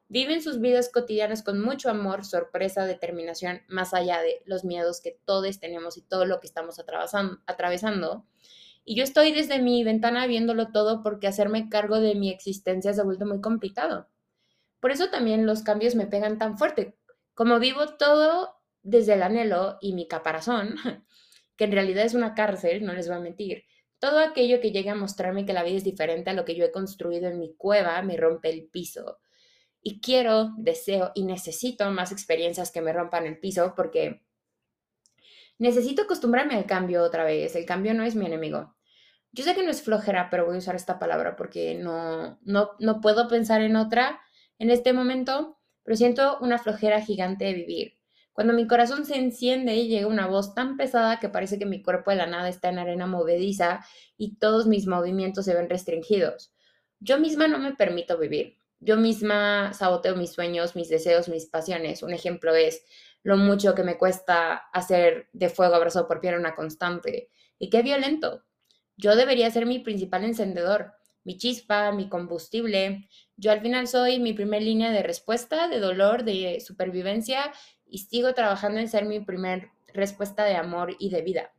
viven 0.07 0.41
sus 0.41 0.59
vidas 0.59 0.89
cotidianas 0.91 1.43
con 1.43 1.61
mucho 1.61 1.89
amor, 1.89 2.25
sorpresa, 2.25 2.85
determinación, 2.85 3.61
más 3.67 3.93
allá 3.93 4.21
de 4.21 4.41
los 4.45 4.63
miedos 4.63 5.01
que 5.01 5.19
todos 5.25 5.59
tenemos 5.59 5.97
y 5.97 6.01
todo 6.01 6.25
lo 6.25 6.39
que 6.39 6.47
estamos 6.47 6.79
atravesando. 6.79 8.25
Y 8.83 8.95
yo 8.95 9.03
estoy 9.03 9.31
desde 9.31 9.59
mi 9.59 9.83
ventana 9.83 10.27
viéndolo 10.27 10.71
todo 10.71 11.01
porque 11.01 11.27
hacerme 11.27 11.69
cargo 11.69 11.99
de 11.99 12.13
mi 12.13 12.29
existencia 12.29 12.93
se 12.93 13.01
ha 13.01 13.03
vuelto 13.03 13.25
muy 13.25 13.41
complicado. 13.41 14.07
Por 14.79 14.91
eso 14.91 15.09
también 15.09 15.47
los 15.47 15.63
cambios 15.63 15.95
me 15.95 16.05
pegan 16.05 16.37
tan 16.37 16.57
fuerte. 16.57 16.95
Como 17.33 17.59
vivo 17.59 17.95
todo 17.97 18.55
desde 18.83 19.13
el 19.13 19.23
anhelo 19.23 19.79
y 19.81 19.93
mi 19.93 20.07
caparazón, 20.07 20.75
que 21.57 21.63
en 21.63 21.71
realidad 21.71 22.05
es 22.05 22.13
una 22.13 22.35
cárcel, 22.35 22.85
no 22.85 22.93
les 22.93 23.07
voy 23.07 23.17
a 23.17 23.21
mentir, 23.21 23.63
todo 23.97 24.19
aquello 24.19 24.61
que 24.61 24.71
llegue 24.71 24.91
a 24.91 24.95
mostrarme 24.95 25.45
que 25.45 25.53
la 25.53 25.63
vida 25.63 25.77
es 25.77 25.83
diferente 25.83 26.29
a 26.29 26.33
lo 26.33 26.45
que 26.45 26.55
yo 26.55 26.65
he 26.65 26.71
construido 26.71 27.27
en 27.27 27.39
mi 27.39 27.55
cueva 27.55 27.99
me 28.03 28.17
rompe 28.17 28.49
el 28.51 28.67
piso. 28.67 29.17
Y 29.87 30.01
quiero, 30.01 30.51
deseo 30.57 31.11
y 31.13 31.25
necesito 31.25 31.91
más 31.91 32.11
experiencias 32.11 32.71
que 32.71 32.81
me 32.81 32.91
rompan 32.91 33.27
el 33.27 33.37
piso 33.37 33.73
porque 33.75 34.25
necesito 35.59 36.01
acostumbrarme 36.01 36.55
al 36.55 36.65
cambio 36.65 37.03
otra 37.03 37.23
vez. 37.23 37.55
El 37.55 37.67
cambio 37.67 37.93
no 37.93 38.01
es 38.01 38.15
mi 38.15 38.25
enemigo. 38.25 38.75
Yo 39.31 39.43
sé 39.43 39.53
que 39.53 39.61
no 39.61 39.69
es 39.69 39.83
flojera, 39.83 40.29
pero 40.31 40.47
voy 40.47 40.55
a 40.55 40.57
usar 40.57 40.75
esta 40.75 40.97
palabra 40.97 41.35
porque 41.35 41.75
no, 41.75 42.39
no, 42.41 42.71
no 42.79 42.99
puedo 42.99 43.27
pensar 43.27 43.61
en 43.61 43.75
otra 43.75 44.19
en 44.57 44.71
este 44.71 44.91
momento, 44.91 45.59
pero 45.83 45.95
siento 45.95 46.39
una 46.41 46.57
flojera 46.57 46.99
gigante 47.01 47.45
de 47.45 47.53
vivir. 47.53 47.93
Cuando 48.33 48.53
mi 48.53 48.65
corazón 48.65 49.05
se 49.05 49.17
enciende 49.17 49.75
y 49.75 49.87
llega 49.87 50.07
una 50.07 50.25
voz 50.25 50.55
tan 50.55 50.77
pesada 50.77 51.19
que 51.19 51.29
parece 51.29 51.59
que 51.59 51.67
mi 51.67 51.83
cuerpo 51.83 52.09
de 52.09 52.17
la 52.17 52.25
nada 52.25 52.49
está 52.49 52.69
en 52.69 52.79
arena 52.79 53.05
movediza 53.05 53.85
y 54.17 54.37
todos 54.37 54.65
mis 54.65 54.87
movimientos 54.87 55.45
se 55.45 55.53
ven 55.53 55.69
restringidos. 55.69 56.51
Yo 56.99 57.19
misma 57.19 57.47
no 57.47 57.59
me 57.59 57.75
permito 57.75 58.17
vivir. 58.17 58.57
Yo 58.85 58.97
misma 58.97 59.73
saboteo 59.73 60.15
mis 60.15 60.33
sueños, 60.33 60.75
mis 60.75 60.89
deseos, 60.89 61.27
mis 61.27 61.47
pasiones. 61.47 62.03
Un 62.03 62.13
ejemplo 62.13 62.53
es 62.53 62.85
lo 63.23 63.35
mucho 63.35 63.73
que 63.73 63.81
me 63.81 63.97
cuesta 63.97 64.53
hacer 64.71 65.27
de 65.33 65.49
fuego 65.49 65.73
abrazado 65.73 66.07
por 66.07 66.21
piedra 66.21 66.37
una 66.37 66.53
constante. 66.53 67.31
Y 67.57 67.71
qué 67.71 67.81
violento. 67.81 68.43
Yo 68.95 69.15
debería 69.15 69.49
ser 69.49 69.65
mi 69.65 69.79
principal 69.79 70.23
encendedor, 70.23 70.93
mi 71.23 71.35
chispa, 71.35 71.91
mi 71.93 72.09
combustible. 72.09 73.09
Yo 73.37 73.51
al 73.51 73.61
final 73.61 73.87
soy 73.87 74.19
mi 74.19 74.33
primer 74.33 74.61
línea 74.61 74.91
de 74.91 75.01
respuesta, 75.01 75.67
de 75.67 75.79
dolor, 75.79 76.23
de 76.23 76.59
supervivencia 76.59 77.51
y 77.87 77.97
sigo 77.97 78.35
trabajando 78.35 78.79
en 78.79 78.87
ser 78.87 79.05
mi 79.05 79.19
primer 79.19 79.69
respuesta 79.87 80.43
de 80.43 80.57
amor 80.57 80.95
y 80.99 81.09
de 81.09 81.23
vida. 81.23 81.55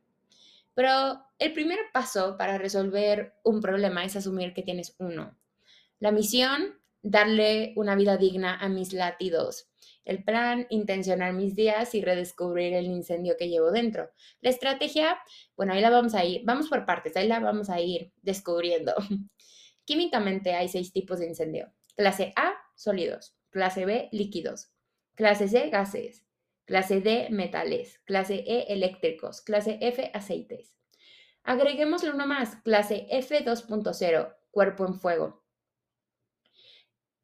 Pero 0.75 1.25
el 1.39 1.51
primer 1.51 1.79
paso 1.91 2.37
para 2.37 2.57
resolver 2.57 3.35
un 3.43 3.59
problema 3.59 4.05
es 4.05 4.15
asumir 4.15 4.53
que 4.53 4.63
tienes 4.63 4.95
uno. 4.97 5.37
La 5.99 6.11
misión, 6.11 6.79
darle 7.09 7.73
una 7.75 7.95
vida 7.95 8.17
digna 8.17 8.55
a 8.55 8.69
mis 8.69 8.93
latidos. 8.93 9.69
El 10.03 10.23
plan, 10.23 10.67
intencionar 10.69 11.33
mis 11.33 11.55
días 11.55 11.93
y 11.95 12.01
redescubrir 12.01 12.73
el 12.73 12.85
incendio 12.85 13.35
que 13.37 13.49
llevo 13.49 13.71
dentro. 13.71 14.09
La 14.41 14.49
estrategia, 14.49 15.17
bueno, 15.55 15.73
ahí 15.73 15.81
la 15.81 15.89
vamos 15.89 16.15
a 16.15 16.23
ir, 16.23 16.41
vamos 16.45 16.67
por 16.69 16.85
partes, 16.85 17.15
ahí 17.15 17.27
la 17.27 17.39
vamos 17.39 17.69
a 17.69 17.79
ir 17.81 18.11
descubriendo. 18.21 18.93
Químicamente 19.85 20.53
hay 20.53 20.67
seis 20.67 20.91
tipos 20.91 21.19
de 21.19 21.27
incendio. 21.27 21.71
Clase 21.95 22.33
A, 22.35 22.53
sólidos. 22.75 23.35
Clase 23.49 23.85
B, 23.85 24.09
líquidos. 24.11 24.71
Clase 25.15 25.47
C, 25.47 25.69
gases. 25.69 26.25
Clase 26.65 27.01
D, 27.01 27.27
metales. 27.31 27.99
Clase 28.05 28.43
E, 28.45 28.65
eléctricos. 28.73 29.41
Clase 29.41 29.77
F, 29.81 30.11
aceites. 30.13 30.77
Agreguémosle 31.43 32.11
uno 32.11 32.27
más, 32.27 32.57
clase 32.57 33.07
F2.0, 33.09 34.35
cuerpo 34.51 34.85
en 34.85 34.95
fuego. 34.95 35.46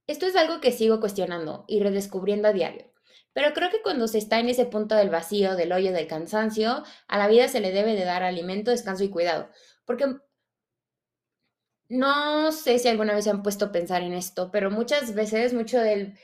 Esto 0.07 0.25
es 0.25 0.36
algo 0.36 0.60
que 0.60 0.72
sigo 0.72 1.00
cuestionando 1.00 1.65
y 1.67 1.81
redescubriendo 1.81 2.48
a 2.48 2.53
diario. 2.53 2.91
Pero 3.33 3.53
creo 3.53 3.69
que 3.69 3.81
cuando 3.81 4.07
se 4.07 4.19
está 4.19 4.39
en 4.39 4.50
ese 4.50 4.65
punto 4.65 4.95
del 4.95 5.10
vacío, 5.10 5.55
del 5.55 5.72
hoyo, 5.72 5.91
del 5.91 6.07
cansancio, 6.07 6.83
a 7.07 7.17
la 7.17 7.27
vida 7.27 7.48
se 7.48 7.62
le 7.62 7.72
debe 7.72 7.95
de 7.95 8.05
dar 8.05 8.24
alimento, 8.24 8.72
descanso 8.72 9.03
y 9.03 9.10
cuidado. 9.10 9.50
Porque 9.86 10.05
no 11.89 12.51
sé 12.51 12.79
si 12.79 12.88
alguna 12.88 13.13
vez 13.13 13.25
se 13.25 13.29
han 13.29 13.43
puesto 13.43 13.65
a 13.65 13.72
pensar 13.72 14.01
en 14.01 14.13
esto, 14.13 14.51
pero 14.51 14.72
muchas 14.72 15.13
veces 15.13 15.53
mucho 15.53 15.79
del, 15.79 16.17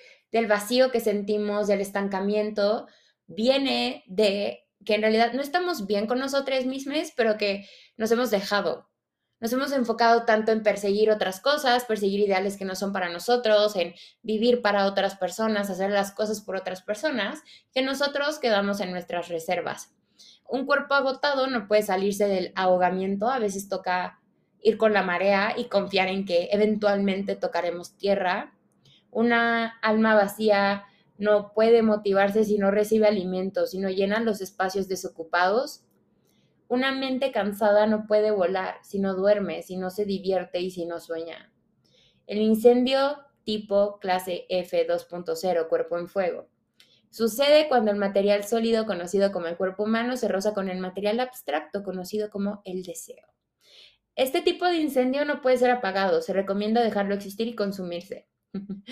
vacío 0.47 0.91
que 0.91 0.99
sentimos, 0.99 1.67
del 1.67 1.81
estancamiento, 1.81 2.87
viene 3.27 4.03
de 4.07 4.65
que 4.85 4.95
en 4.95 5.01
realidad 5.01 5.33
no 5.33 5.41
estamos 5.41 5.85
bien 5.85 6.07
con 6.07 6.19
nosotros 6.19 6.65
mismos, 6.65 7.11
pero 7.15 7.37
que 7.37 7.67
nos 7.97 8.11
hemos 8.11 8.31
dejado. 8.31 8.88
Nos 9.39 9.53
hemos 9.53 9.71
enfocado 9.71 10.23
tanto 10.23 10.51
en 10.51 10.63
perseguir 10.63 11.09
otras 11.11 11.39
cosas, 11.39 11.85
perseguir 11.85 12.19
ideales 12.19 12.57
que 12.57 12.65
no 12.65 12.75
son 12.75 12.91
para 12.91 13.09
nosotros, 13.09 13.75
en 13.77 13.93
vivir 14.21 14.61
para 14.61 14.85
otras 14.85 15.15
personas, 15.15 15.69
hacer 15.69 15.91
las 15.91 16.11
cosas 16.11 16.41
por 16.41 16.57
otras 16.57 16.81
personas, 16.81 17.41
que 17.73 17.81
nosotros 17.81 18.39
quedamos 18.39 18.81
en 18.81 18.91
nuestras 18.91 19.29
reservas. 19.29 19.93
Un 20.47 20.65
cuerpo 20.65 20.93
agotado 20.93 21.47
no 21.47 21.67
puede 21.67 21.83
salirse 21.83 22.27
del 22.27 22.51
ahogamiento, 22.55 23.29
a 23.29 23.39
veces 23.39 23.69
toca 23.69 24.19
ir 24.61 24.77
con 24.77 24.93
la 24.93 25.03
marea 25.03 25.53
y 25.55 25.65
confiar 25.65 26.09
en 26.09 26.25
que 26.25 26.49
eventualmente 26.51 27.35
tocaremos 27.35 27.95
tierra. 27.95 28.53
Una 29.09 29.79
alma 29.81 30.15
vacía 30.15 30.85
no 31.17 31.53
puede 31.53 31.81
motivarse 31.81 32.43
si 32.43 32.57
no 32.57 32.71
recibe 32.71 33.07
alimento, 33.07 33.67
si 33.67 33.79
no 33.79 33.89
llenan 33.89 34.25
los 34.25 34.41
espacios 34.41 34.87
desocupados. 34.87 35.83
Una 36.69 36.91
mente 36.91 37.31
cansada 37.31 37.87
no 37.87 38.05
puede 38.05 38.29
volar 38.29 38.77
si 38.83 38.99
no 38.99 39.15
duerme, 39.15 39.63
si 39.63 39.75
no 39.75 39.89
se 39.89 40.05
divierte 40.05 40.59
y 40.59 40.69
si 40.69 40.85
no 40.85 40.99
sueña. 40.99 41.51
El 42.27 42.37
incendio 42.37 43.17
tipo 43.43 43.97
clase 43.97 44.45
F2.0, 44.51 45.67
cuerpo 45.67 45.97
en 45.97 46.07
fuego. 46.07 46.47
Sucede 47.09 47.67
cuando 47.69 47.89
el 47.89 47.97
material 47.97 48.43
sólido 48.43 48.85
conocido 48.85 49.31
como 49.31 49.47
el 49.47 49.57
cuerpo 49.57 49.85
humano 49.85 50.15
se 50.15 50.27
roza 50.27 50.53
con 50.53 50.69
el 50.69 50.77
material 50.77 51.19
abstracto 51.19 51.83
conocido 51.83 52.29
como 52.29 52.61
el 52.65 52.83
deseo. 52.83 53.25
Este 54.15 54.41
tipo 54.43 54.65
de 54.65 54.75
incendio 54.75 55.25
no 55.25 55.41
puede 55.41 55.57
ser 55.57 55.71
apagado, 55.71 56.21
se 56.21 56.33
recomienda 56.33 56.83
dejarlo 56.83 57.15
existir 57.15 57.47
y 57.47 57.55
consumirse. 57.55 58.27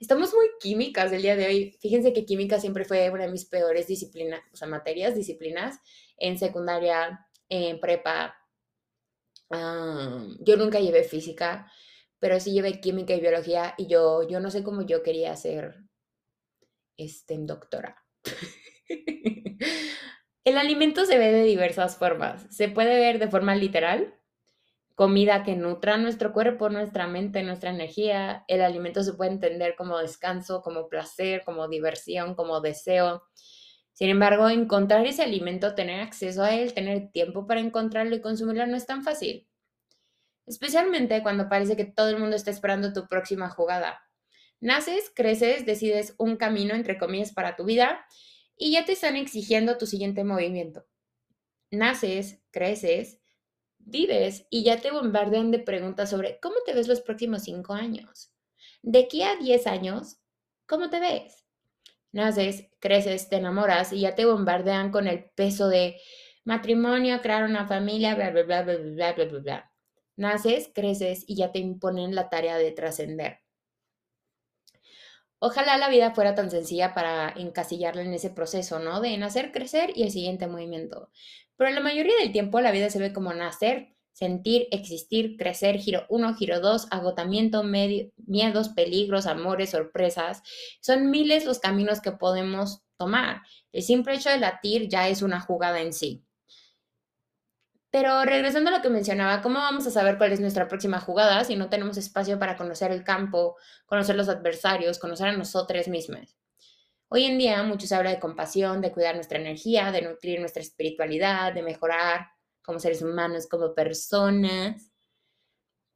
Estamos 0.00 0.32
muy 0.34 0.46
químicas 0.60 1.12
el 1.12 1.22
día 1.22 1.36
de 1.36 1.46
hoy. 1.46 1.78
Fíjense 1.80 2.12
que 2.12 2.24
química 2.24 2.60
siempre 2.60 2.84
fue 2.84 3.10
una 3.10 3.24
de 3.24 3.32
mis 3.32 3.44
peores 3.44 3.86
disciplinas, 3.86 4.40
o 4.52 4.56
sea, 4.56 4.68
materias, 4.68 5.14
disciplinas, 5.14 5.78
en 6.16 6.38
secundaria, 6.38 7.26
en 7.48 7.80
prepa. 7.80 8.36
yo 9.50 10.56
nunca 10.56 10.80
llevé 10.80 11.04
física, 11.04 11.70
pero 12.18 12.40
sí 12.40 12.52
llevé 12.52 12.80
química 12.80 13.14
y 13.14 13.20
biología 13.20 13.74
y 13.76 13.86
yo, 13.86 14.26
yo 14.28 14.40
no 14.40 14.50
sé 14.50 14.62
cómo 14.62 14.82
yo 14.82 15.02
quería 15.02 15.36
ser 15.36 15.84
este, 16.96 17.36
doctora. 17.38 18.02
El 20.44 20.58
alimento 20.58 21.06
se 21.06 21.16
ve 21.18 21.32
de 21.32 21.44
diversas 21.44 21.96
formas. 21.96 22.46
Se 22.54 22.68
puede 22.68 23.00
ver 23.00 23.18
de 23.18 23.28
forma 23.28 23.54
literal, 23.56 24.14
comida 24.94 25.42
que 25.42 25.56
nutra 25.56 25.96
nuestro 25.96 26.32
cuerpo, 26.32 26.68
nuestra 26.68 27.06
mente, 27.06 27.42
nuestra 27.42 27.70
energía. 27.70 28.44
El 28.48 28.62
alimento 28.62 29.02
se 29.02 29.14
puede 29.14 29.32
entender 29.32 29.74
como 29.76 29.98
descanso, 29.98 30.62
como 30.62 30.88
placer, 30.88 31.42
como 31.44 31.68
diversión, 31.68 32.34
como 32.34 32.60
deseo. 32.60 33.24
Sin 33.92 34.10
embargo, 34.10 34.48
encontrar 34.48 35.06
ese 35.06 35.22
alimento, 35.22 35.74
tener 35.74 36.00
acceso 36.00 36.42
a 36.42 36.54
él, 36.54 36.74
tener 36.74 37.10
tiempo 37.10 37.46
para 37.46 37.60
encontrarlo 37.60 38.14
y 38.14 38.20
consumirlo 38.20 38.66
no 38.66 38.76
es 38.76 38.86
tan 38.86 39.04
fácil. 39.04 39.48
Especialmente 40.46 41.22
cuando 41.22 41.48
parece 41.48 41.76
que 41.76 41.84
todo 41.84 42.10
el 42.10 42.18
mundo 42.18 42.36
está 42.36 42.50
esperando 42.50 42.92
tu 42.92 43.06
próxima 43.06 43.48
jugada. 43.48 44.00
Naces, 44.60 45.10
creces, 45.14 45.66
decides 45.66 46.14
un 46.18 46.36
camino, 46.36 46.74
entre 46.74 46.98
comillas, 46.98 47.32
para 47.32 47.56
tu 47.56 47.64
vida 47.64 48.04
y 48.56 48.72
ya 48.72 48.84
te 48.84 48.92
están 48.92 49.16
exigiendo 49.16 49.78
tu 49.78 49.86
siguiente 49.86 50.24
movimiento. 50.24 50.86
Naces, 51.70 52.42
creces, 52.50 53.20
vives 53.86 54.46
y 54.50 54.64
ya 54.64 54.80
te 54.80 54.90
bombardean 54.90 55.50
de 55.50 55.58
preguntas 55.58 56.10
sobre 56.10 56.38
cómo 56.40 56.56
te 56.64 56.74
ves 56.74 56.88
los 56.88 57.00
próximos 57.00 57.42
cinco 57.42 57.74
años. 57.74 58.32
De 58.82 59.00
aquí 59.00 59.22
a 59.22 59.36
10 59.36 59.66
años, 59.66 60.18
¿cómo 60.66 60.90
te 60.90 61.00
ves? 61.00 61.44
Naces, 62.12 62.68
creces, 62.80 63.28
te 63.28 63.36
enamoras 63.36 63.92
y 63.92 64.00
ya 64.00 64.14
te 64.14 64.24
bombardean 64.24 64.90
con 64.90 65.08
el 65.08 65.24
peso 65.34 65.68
de 65.68 66.00
matrimonio, 66.44 67.20
crear 67.22 67.44
una 67.44 67.66
familia, 67.66 68.14
bla, 68.14 68.30
bla, 68.30 68.42
bla, 68.42 68.62
bla, 68.62 68.76
bla, 68.76 69.12
bla, 69.12 69.38
bla. 69.40 69.72
Naces, 70.16 70.70
creces 70.72 71.24
y 71.26 71.36
ya 71.36 71.50
te 71.50 71.58
imponen 71.58 72.14
la 72.14 72.28
tarea 72.28 72.56
de 72.56 72.70
trascender. 72.70 73.43
Ojalá 75.46 75.76
la 75.76 75.90
vida 75.90 76.14
fuera 76.14 76.34
tan 76.34 76.50
sencilla 76.50 76.94
para 76.94 77.28
encasillarla 77.36 78.00
en 78.00 78.14
ese 78.14 78.30
proceso, 78.30 78.78
¿no? 78.78 79.02
De 79.02 79.14
nacer, 79.18 79.52
crecer 79.52 79.92
y 79.94 80.04
el 80.04 80.10
siguiente 80.10 80.46
movimiento. 80.46 81.10
Pero 81.58 81.68
la 81.68 81.80
mayoría 81.80 82.16
del 82.18 82.32
tiempo 82.32 82.62
la 82.62 82.70
vida 82.70 82.88
se 82.88 82.98
ve 82.98 83.12
como 83.12 83.34
nacer, 83.34 83.94
sentir, 84.14 84.68
existir, 84.70 85.36
crecer, 85.36 85.76
giro 85.76 86.06
1, 86.08 86.34
giro 86.36 86.60
2, 86.60 86.86
agotamiento, 86.90 87.62
miedos, 87.62 88.70
peligros, 88.70 89.26
amores, 89.26 89.68
sorpresas. 89.68 90.40
Son 90.80 91.10
miles 91.10 91.44
los 91.44 91.58
caminos 91.58 92.00
que 92.00 92.12
podemos 92.12 92.80
tomar. 92.96 93.42
El 93.70 93.82
simple 93.82 94.14
hecho 94.14 94.30
de 94.30 94.38
latir 94.38 94.88
ya 94.88 95.10
es 95.10 95.20
una 95.20 95.40
jugada 95.40 95.82
en 95.82 95.92
sí. 95.92 96.24
Pero 97.94 98.24
regresando 98.24 98.70
a 98.70 98.76
lo 98.76 98.82
que 98.82 98.90
mencionaba, 98.90 99.40
¿cómo 99.40 99.60
vamos 99.60 99.86
a 99.86 99.90
saber 99.92 100.18
cuál 100.18 100.32
es 100.32 100.40
nuestra 100.40 100.66
próxima 100.66 100.98
jugada 100.98 101.44
si 101.44 101.54
no 101.54 101.68
tenemos 101.68 101.96
espacio 101.96 102.40
para 102.40 102.56
conocer 102.56 102.90
el 102.90 103.04
campo, 103.04 103.56
conocer 103.86 104.16
los 104.16 104.28
adversarios, 104.28 104.98
conocer 104.98 105.28
a 105.28 105.36
nosotros 105.36 105.86
mismos? 105.86 106.36
Hoy 107.06 107.22
en 107.22 107.38
día 107.38 107.62
mucho 107.62 107.86
se 107.86 107.94
habla 107.94 108.10
de 108.10 108.18
compasión, 108.18 108.80
de 108.80 108.90
cuidar 108.90 109.14
nuestra 109.14 109.38
energía, 109.38 109.92
de 109.92 110.02
nutrir 110.02 110.40
nuestra 110.40 110.60
espiritualidad, 110.60 111.54
de 111.54 111.62
mejorar 111.62 112.30
como 112.64 112.80
seres 112.80 113.00
humanos, 113.00 113.46
como 113.46 113.76
personas, 113.76 114.90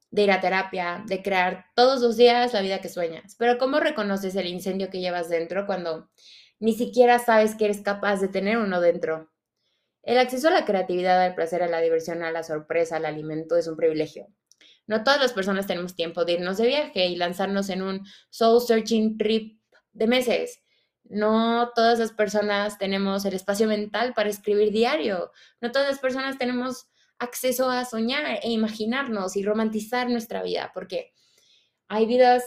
de 0.09 0.21
ir 0.21 0.31
a 0.31 0.39
terapia, 0.39 1.03
de 1.05 1.21
crear 1.21 1.65
todos 1.75 1.99
los 1.99 2.15
días 2.15 2.53
la 2.53 2.61
vida 2.61 2.79
que 2.79 2.87
sueñas. 2.87 3.35
Pero 3.37 3.57
¿cómo 3.57 3.81
reconoces 3.81 4.37
el 4.37 4.47
incendio 4.47 4.89
que 4.89 5.01
llevas 5.01 5.27
dentro 5.27 5.65
cuando 5.65 6.09
ni 6.59 6.71
siquiera 6.71 7.19
sabes 7.19 7.55
que 7.55 7.65
eres 7.65 7.81
capaz 7.81 8.21
de 8.21 8.29
tener 8.29 8.57
uno 8.57 8.79
dentro? 8.79 9.29
El 10.03 10.17
acceso 10.17 10.47
a 10.47 10.51
la 10.51 10.65
creatividad, 10.65 11.21
al 11.21 11.35
placer, 11.35 11.61
a 11.61 11.67
la 11.67 11.81
diversión, 11.81 12.23
a 12.23 12.31
la 12.31 12.43
sorpresa, 12.43 12.97
al 12.97 13.05
alimento 13.05 13.57
es 13.57 13.67
un 13.67 13.75
privilegio. 13.75 14.27
No 14.87 15.03
todas 15.03 15.19
las 15.19 15.33
personas 15.33 15.67
tenemos 15.67 15.95
tiempo 15.95 16.25
de 16.25 16.33
irnos 16.33 16.57
de 16.57 16.67
viaje 16.67 17.05
y 17.07 17.15
lanzarnos 17.15 17.69
en 17.69 17.83
un 17.83 18.05
soul 18.29 18.61
searching 18.61 19.17
trip 19.17 19.61
de 19.93 20.07
meses. 20.07 20.63
No 21.03 21.71
todas 21.75 21.99
las 21.99 22.11
personas 22.11 22.77
tenemos 22.77 23.25
el 23.25 23.33
espacio 23.33 23.67
mental 23.67 24.13
para 24.13 24.29
escribir 24.29 24.71
diario. 24.71 25.31
No 25.61 25.71
todas 25.71 25.87
las 25.87 25.99
personas 25.99 26.37
tenemos 26.37 26.87
acceso 27.19 27.69
a 27.69 27.85
soñar 27.85 28.39
e 28.41 28.49
imaginarnos 28.49 29.35
y 29.35 29.43
romantizar 29.43 30.09
nuestra 30.09 30.41
vida, 30.41 30.71
porque 30.73 31.13
hay 31.87 32.05
vidas, 32.05 32.43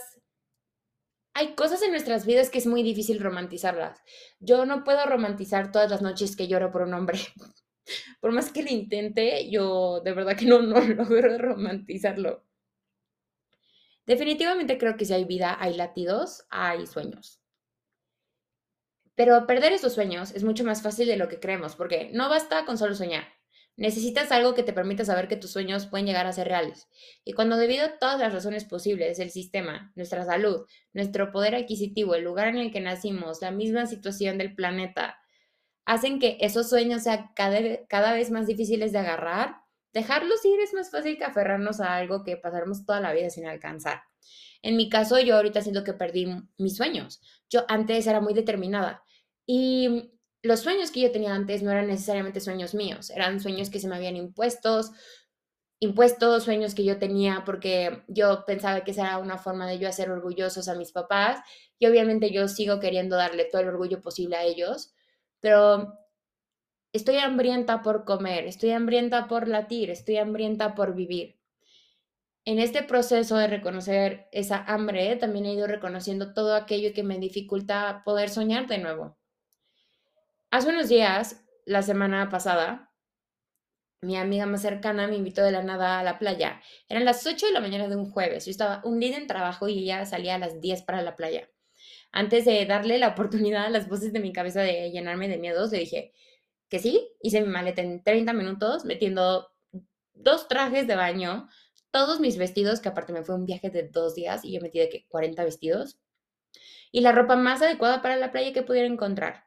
hay 1.33 1.55
cosas 1.55 1.81
en 1.81 1.91
nuestras 1.91 2.25
vidas 2.25 2.49
que 2.49 2.59
es 2.59 2.67
muy 2.67 2.83
difícil 2.83 3.19
romantizarlas. 3.19 4.01
Yo 4.39 4.65
no 4.65 4.83
puedo 4.83 5.05
romantizar 5.05 5.71
todas 5.71 5.89
las 5.89 6.01
noches 6.01 6.35
que 6.35 6.47
lloro 6.47 6.71
por 6.71 6.83
un 6.83 6.93
hombre. 6.93 7.19
Por 8.21 8.31
más 8.31 8.49
que 8.49 8.63
lo 8.63 8.69
intente, 8.69 9.49
yo 9.49 9.99
de 9.99 10.13
verdad 10.13 10.37
que 10.37 10.45
no, 10.45 10.61
no 10.61 10.79
logro 10.79 11.37
romantizarlo. 11.37 12.45
Definitivamente 14.05 14.77
creo 14.77 14.95
que 14.95 15.03
si 15.03 15.13
hay 15.13 15.25
vida, 15.25 15.57
hay 15.59 15.75
latidos, 15.75 16.45
hay 16.49 16.87
sueños. 16.87 17.41
Pero 19.15 19.45
perder 19.45 19.73
esos 19.73 19.93
sueños 19.93 20.31
es 20.31 20.45
mucho 20.45 20.63
más 20.63 20.81
fácil 20.81 21.07
de 21.07 21.17
lo 21.17 21.27
que 21.27 21.41
creemos, 21.41 21.75
porque 21.75 22.09
no 22.13 22.29
basta 22.29 22.63
con 22.65 22.77
solo 22.77 22.95
soñar. 22.95 23.25
Necesitas 23.75 24.31
algo 24.31 24.53
que 24.53 24.61
te 24.61 24.71
permita 24.71 25.03
saber 25.03 25.27
que 25.27 25.35
tus 25.35 25.51
sueños 25.51 25.87
pueden 25.87 26.05
llegar 26.05 26.27
a 26.27 26.33
ser 26.33 26.47
reales. 26.47 26.87
Y 27.25 27.33
cuando 27.33 27.57
debido 27.57 27.85
a 27.85 27.97
todas 27.97 28.19
las 28.19 28.31
razones 28.31 28.65
posibles, 28.65 29.17
el 29.17 29.31
sistema, 29.31 29.91
nuestra 29.95 30.25
salud, 30.25 30.67
nuestro 30.93 31.31
poder 31.31 31.55
adquisitivo, 31.55 32.13
el 32.13 32.23
lugar 32.23 32.49
en 32.49 32.57
el 32.57 32.71
que 32.71 32.81
nacimos, 32.81 33.41
la 33.41 33.49
misma 33.49 33.87
situación 33.87 34.37
del 34.37 34.53
planeta, 34.53 35.17
hacen 35.85 36.19
que 36.19 36.37
esos 36.39 36.69
sueños 36.69 37.03
sean 37.03 37.31
cada, 37.35 38.13
vez 38.13 38.31
más 38.31 38.45
difíciles 38.45 38.91
de 38.91 38.99
agarrar, 38.99 39.55
dejarlos 39.91 40.45
ir 40.45 40.59
es 40.59 40.73
más 40.73 40.91
fácil 40.91 41.17
que 41.17 41.25
aferrarnos 41.25 41.79
a 41.81 41.95
algo 41.95 42.23
que 42.23 42.37
pasaremos 42.37 42.85
toda 42.85 42.99
la 42.99 43.11
vida 43.11 43.31
sin 43.31 43.47
alcanzar. 43.47 44.03
En 44.61 44.77
mi 44.77 44.87
caso, 44.89 45.19
yo 45.19 45.35
ahorita 45.35 45.61
siento 45.61 45.83
que 45.83 45.93
perdí 45.93 46.27
mis 46.57 46.77
sueños. 46.77 47.21
Yo 47.49 47.65
antes 47.67 48.07
era 48.07 48.21
muy 48.21 48.33
determinada 48.33 49.03
y 49.45 50.11
los 50.43 50.59
sueños 50.59 50.91
que 50.91 51.01
yo 51.01 51.11
tenía 51.11 51.33
antes 51.33 51.63
no 51.63 51.71
eran 51.71 51.87
necesariamente 51.87 52.41
sueños 52.41 52.75
míos, 52.75 53.09
eran 53.09 53.39
sueños 53.39 53.69
que 53.69 53.79
se 53.79 53.87
me 53.87 53.95
habían 53.95 54.17
impuestos, 54.17 54.91
impuestos, 55.79 56.43
sueños 56.43 56.75
que 56.75 56.83
yo 56.83 56.99
tenía 56.99 57.43
porque 57.45 58.03
yo 58.07 58.43
pensaba 58.45 58.83
que 58.83 58.91
esa 58.91 59.07
era 59.07 59.17
una 59.17 59.37
forma 59.37 59.67
de 59.67 59.79
yo 59.79 59.89
hacer 59.89 60.11
orgullosos 60.11 60.67
a 60.67 60.75
mis 60.75 60.91
papás 60.91 61.39
y 61.79 61.87
obviamente 61.87 62.31
yo 62.31 62.47
sigo 62.47 62.79
queriendo 62.79 63.15
darle 63.15 63.45
todo 63.45 63.61
el 63.61 63.69
orgullo 63.69 64.01
posible 64.01 64.35
a 64.35 64.43
ellos, 64.43 64.93
pero 65.39 65.97
estoy 66.93 67.17
hambrienta 67.17 67.81
por 67.81 68.05
comer, 68.05 68.45
estoy 68.45 68.71
hambrienta 68.71 69.27
por 69.27 69.47
latir, 69.47 69.89
estoy 69.89 70.17
hambrienta 70.17 70.75
por 70.75 70.93
vivir 70.93 71.39
en 72.45 72.59
este 72.59 72.83
proceso 72.83 73.37
de 73.37 73.47
reconocer 73.47 74.27
esa 74.31 74.63
hambre, 74.65 75.15
también 75.15 75.45
he 75.45 75.53
ido 75.53 75.67
reconociendo 75.67 76.33
todo 76.33 76.55
aquello 76.55 76.93
que 76.93 77.03
me 77.03 77.17
dificulta 77.17 78.01
poder 78.03 78.29
soñar 78.29 78.67
de 78.67 78.79
nuevo. 78.79 79.17
Hace 80.53 80.69
unos 80.69 80.87
días, 80.87 81.43
la 81.65 81.81
semana 81.81 82.29
pasada, 82.29 82.93
mi 84.01 84.17
amiga 84.17 84.45
más 84.45 84.61
cercana 84.61 85.07
me 85.07 85.15
invitó 85.15 85.41
de 85.41 85.51
la 85.51 85.63
nada 85.63 85.97
a 85.97 86.03
la 86.03 86.19
playa. 86.19 86.61
Eran 86.87 87.05
las 87.05 87.25
8 87.25 87.47
de 87.47 87.53
la 87.53 87.59
mañana 87.59 87.87
de 87.87 87.95
un 87.95 88.11
jueves. 88.11 88.45
Yo 88.45 88.51
estaba 88.51 88.79
un 88.83 88.99
día 88.99 89.17
en 89.17 89.25
trabajo 89.25 89.67
y 89.67 89.79
ella 89.79 90.05
salía 90.05 90.35
a 90.35 90.37
las 90.37 90.61
10 90.61 90.83
para 90.83 91.01
la 91.01 91.15
playa. 91.15 91.49
Antes 92.11 92.45
de 92.45 92.63
darle 92.67 92.99
la 92.99 93.07
oportunidad 93.07 93.65
a 93.65 93.71
las 93.71 93.89
voces 93.89 94.13
de 94.13 94.19
mi 94.19 94.31
cabeza 94.31 94.61
de 94.61 94.91
llenarme 94.91 95.27
de 95.27 95.39
miedos, 95.39 95.71
le 95.71 95.79
dije 95.79 96.13
que 96.69 96.77
sí. 96.77 97.09
Hice 97.23 97.41
mi 97.41 97.47
maleta 97.47 97.81
en 97.81 98.03
30 98.03 98.33
minutos, 98.33 98.85
metiendo 98.85 99.49
dos 100.13 100.47
trajes 100.47 100.85
de 100.85 100.95
baño, 100.95 101.49
todos 101.89 102.19
mis 102.19 102.37
vestidos, 102.37 102.79
que 102.79 102.89
aparte 102.89 103.11
me 103.11 103.23
fue 103.23 103.33
un 103.33 103.47
viaje 103.47 103.71
de 103.71 103.89
dos 103.89 104.13
días 104.13 104.45
y 104.45 104.53
yo 104.53 104.61
metí 104.61 104.77
de 104.77 104.89
que 104.89 105.07
40 105.07 105.45
vestidos, 105.45 105.99
y 106.91 107.01
la 107.01 107.11
ropa 107.11 107.35
más 107.35 107.63
adecuada 107.63 108.03
para 108.03 108.17
la 108.17 108.31
playa 108.31 108.53
que 108.53 108.61
pudiera 108.61 108.85
encontrar. 108.85 109.45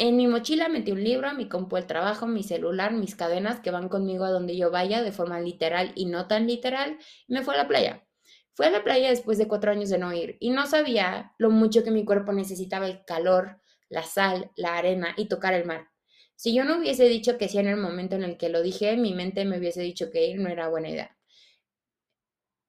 En 0.00 0.16
mi 0.16 0.26
mochila 0.28 0.68
metí 0.68 0.92
un 0.92 1.02
libro, 1.02 1.32
mi 1.34 1.48
compu 1.48 1.76
el 1.76 1.86
trabajo, 1.86 2.26
mi 2.26 2.42
celular, 2.44 2.92
mis 2.92 3.16
cadenas 3.16 3.60
que 3.60 3.72
van 3.72 3.88
conmigo 3.88 4.24
a 4.24 4.30
donde 4.30 4.56
yo 4.56 4.70
vaya 4.70 5.02
de 5.02 5.12
forma 5.12 5.40
literal 5.40 5.92
y 5.96 6.06
no 6.06 6.28
tan 6.28 6.46
literal, 6.46 6.98
me 7.26 7.42
fue 7.42 7.54
a 7.54 7.58
la 7.58 7.68
playa. 7.68 8.06
Fui 8.54 8.66
a 8.66 8.70
la 8.70 8.84
playa 8.84 9.10
después 9.10 9.38
de 9.38 9.48
cuatro 9.48 9.70
años 9.72 9.88
de 9.90 9.98
no 9.98 10.12
ir 10.12 10.36
y 10.40 10.50
no 10.50 10.66
sabía 10.66 11.32
lo 11.38 11.50
mucho 11.50 11.82
que 11.84 11.90
mi 11.90 12.04
cuerpo 12.04 12.32
necesitaba 12.32 12.86
el 12.86 13.04
calor, 13.04 13.60
la 13.88 14.04
sal, 14.04 14.50
la 14.56 14.76
arena 14.76 15.14
y 15.16 15.26
tocar 15.28 15.54
el 15.54 15.64
mar. 15.66 15.88
Si 16.36 16.54
yo 16.54 16.64
no 16.64 16.78
hubiese 16.78 17.04
dicho 17.08 17.36
que 17.36 17.48
sí 17.48 17.58
en 17.58 17.66
el 17.68 17.76
momento 17.76 18.14
en 18.16 18.22
el 18.22 18.36
que 18.36 18.48
lo 18.48 18.62
dije, 18.62 18.96
mi 18.96 19.14
mente 19.14 19.44
me 19.44 19.58
hubiese 19.58 19.82
dicho 19.82 20.10
que 20.12 20.26
ir 20.26 20.40
no 20.40 20.48
era 20.48 20.68
buena 20.68 20.90
idea. 20.90 21.16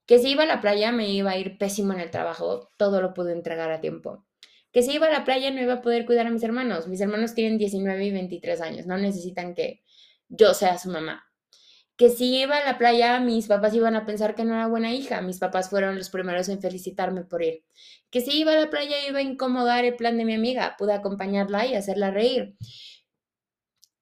Que 0.07 0.19
si 0.19 0.31
iba 0.31 0.43
a 0.43 0.47
la 0.47 0.59
playa 0.61 0.91
me 0.91 1.09
iba 1.09 1.31
a 1.31 1.37
ir 1.37 1.57
pésimo 1.57 1.93
en 1.93 1.99
el 2.01 2.11
trabajo, 2.11 2.69
todo 2.77 3.01
lo 3.01 3.13
pude 3.13 3.31
entregar 3.31 3.71
a 3.71 3.79
tiempo. 3.81 4.25
Que 4.71 4.83
si 4.83 4.93
iba 4.93 5.07
a 5.07 5.11
la 5.11 5.23
playa 5.23 5.51
no 5.51 5.61
iba 5.61 5.73
a 5.75 5.81
poder 5.81 6.05
cuidar 6.05 6.27
a 6.27 6.31
mis 6.31 6.43
hermanos. 6.43 6.87
Mis 6.87 7.01
hermanos 7.01 7.33
tienen 7.33 7.57
19 7.57 8.05
y 8.05 8.11
23 8.11 8.61
años, 8.61 8.85
no 8.85 8.97
necesitan 8.97 9.55
que 9.55 9.83
yo 10.27 10.53
sea 10.53 10.77
su 10.77 10.89
mamá. 10.89 11.25
Que 11.97 12.09
si 12.09 12.33
iba 12.37 12.57
a 12.57 12.65
la 12.65 12.77
playa, 12.77 13.19
mis 13.19 13.47
papás 13.47 13.73
iban 13.73 13.95
a 13.95 14.05
pensar 14.05 14.33
que 14.33 14.45
no 14.45 14.53
era 14.53 14.67
buena 14.67 14.93
hija. 14.93 15.21
Mis 15.21 15.39
papás 15.39 15.69
fueron 15.69 15.97
los 15.97 16.09
primeros 16.09 16.47
en 16.47 16.61
felicitarme 16.61 17.23
por 17.25 17.43
ir. 17.43 17.65
Que 18.09 18.21
si 18.21 18.39
iba 18.39 18.53
a 18.53 18.55
la 18.55 18.69
playa 18.69 18.95
iba 19.07 19.19
a 19.19 19.21
incomodar 19.21 19.83
el 19.83 19.95
plan 19.97 20.17
de 20.17 20.23
mi 20.23 20.33
amiga. 20.33 20.75
Pude 20.77 20.93
acompañarla 20.93 21.65
y 21.67 21.75
hacerla 21.75 22.11
reír. 22.11 22.55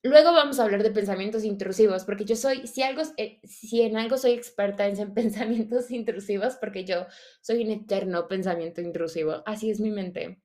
Luego 0.03 0.31
vamos 0.31 0.59
a 0.59 0.63
hablar 0.63 0.83
de 0.83 0.91
pensamientos 0.91 1.43
intrusivos, 1.43 2.05
porque 2.05 2.23
yo 2.23 2.35
soy, 2.35 2.67
si, 2.67 2.83
algo, 2.83 3.01
eh, 3.17 3.39
si 3.43 3.81
en 3.81 3.97
algo 3.97 4.17
soy 4.17 4.31
experta 4.31 4.87
en 4.87 4.95
pensamientos 5.13 5.91
intrusivos, 5.91 6.55
porque 6.55 6.85
yo 6.85 7.07
soy 7.41 7.63
un 7.63 7.71
eterno 7.71 8.27
pensamiento 8.27 8.79
intrusivo, 8.81 9.43
así 9.45 9.69
es 9.71 9.79
mi 9.79 9.89
mente. 9.89 10.39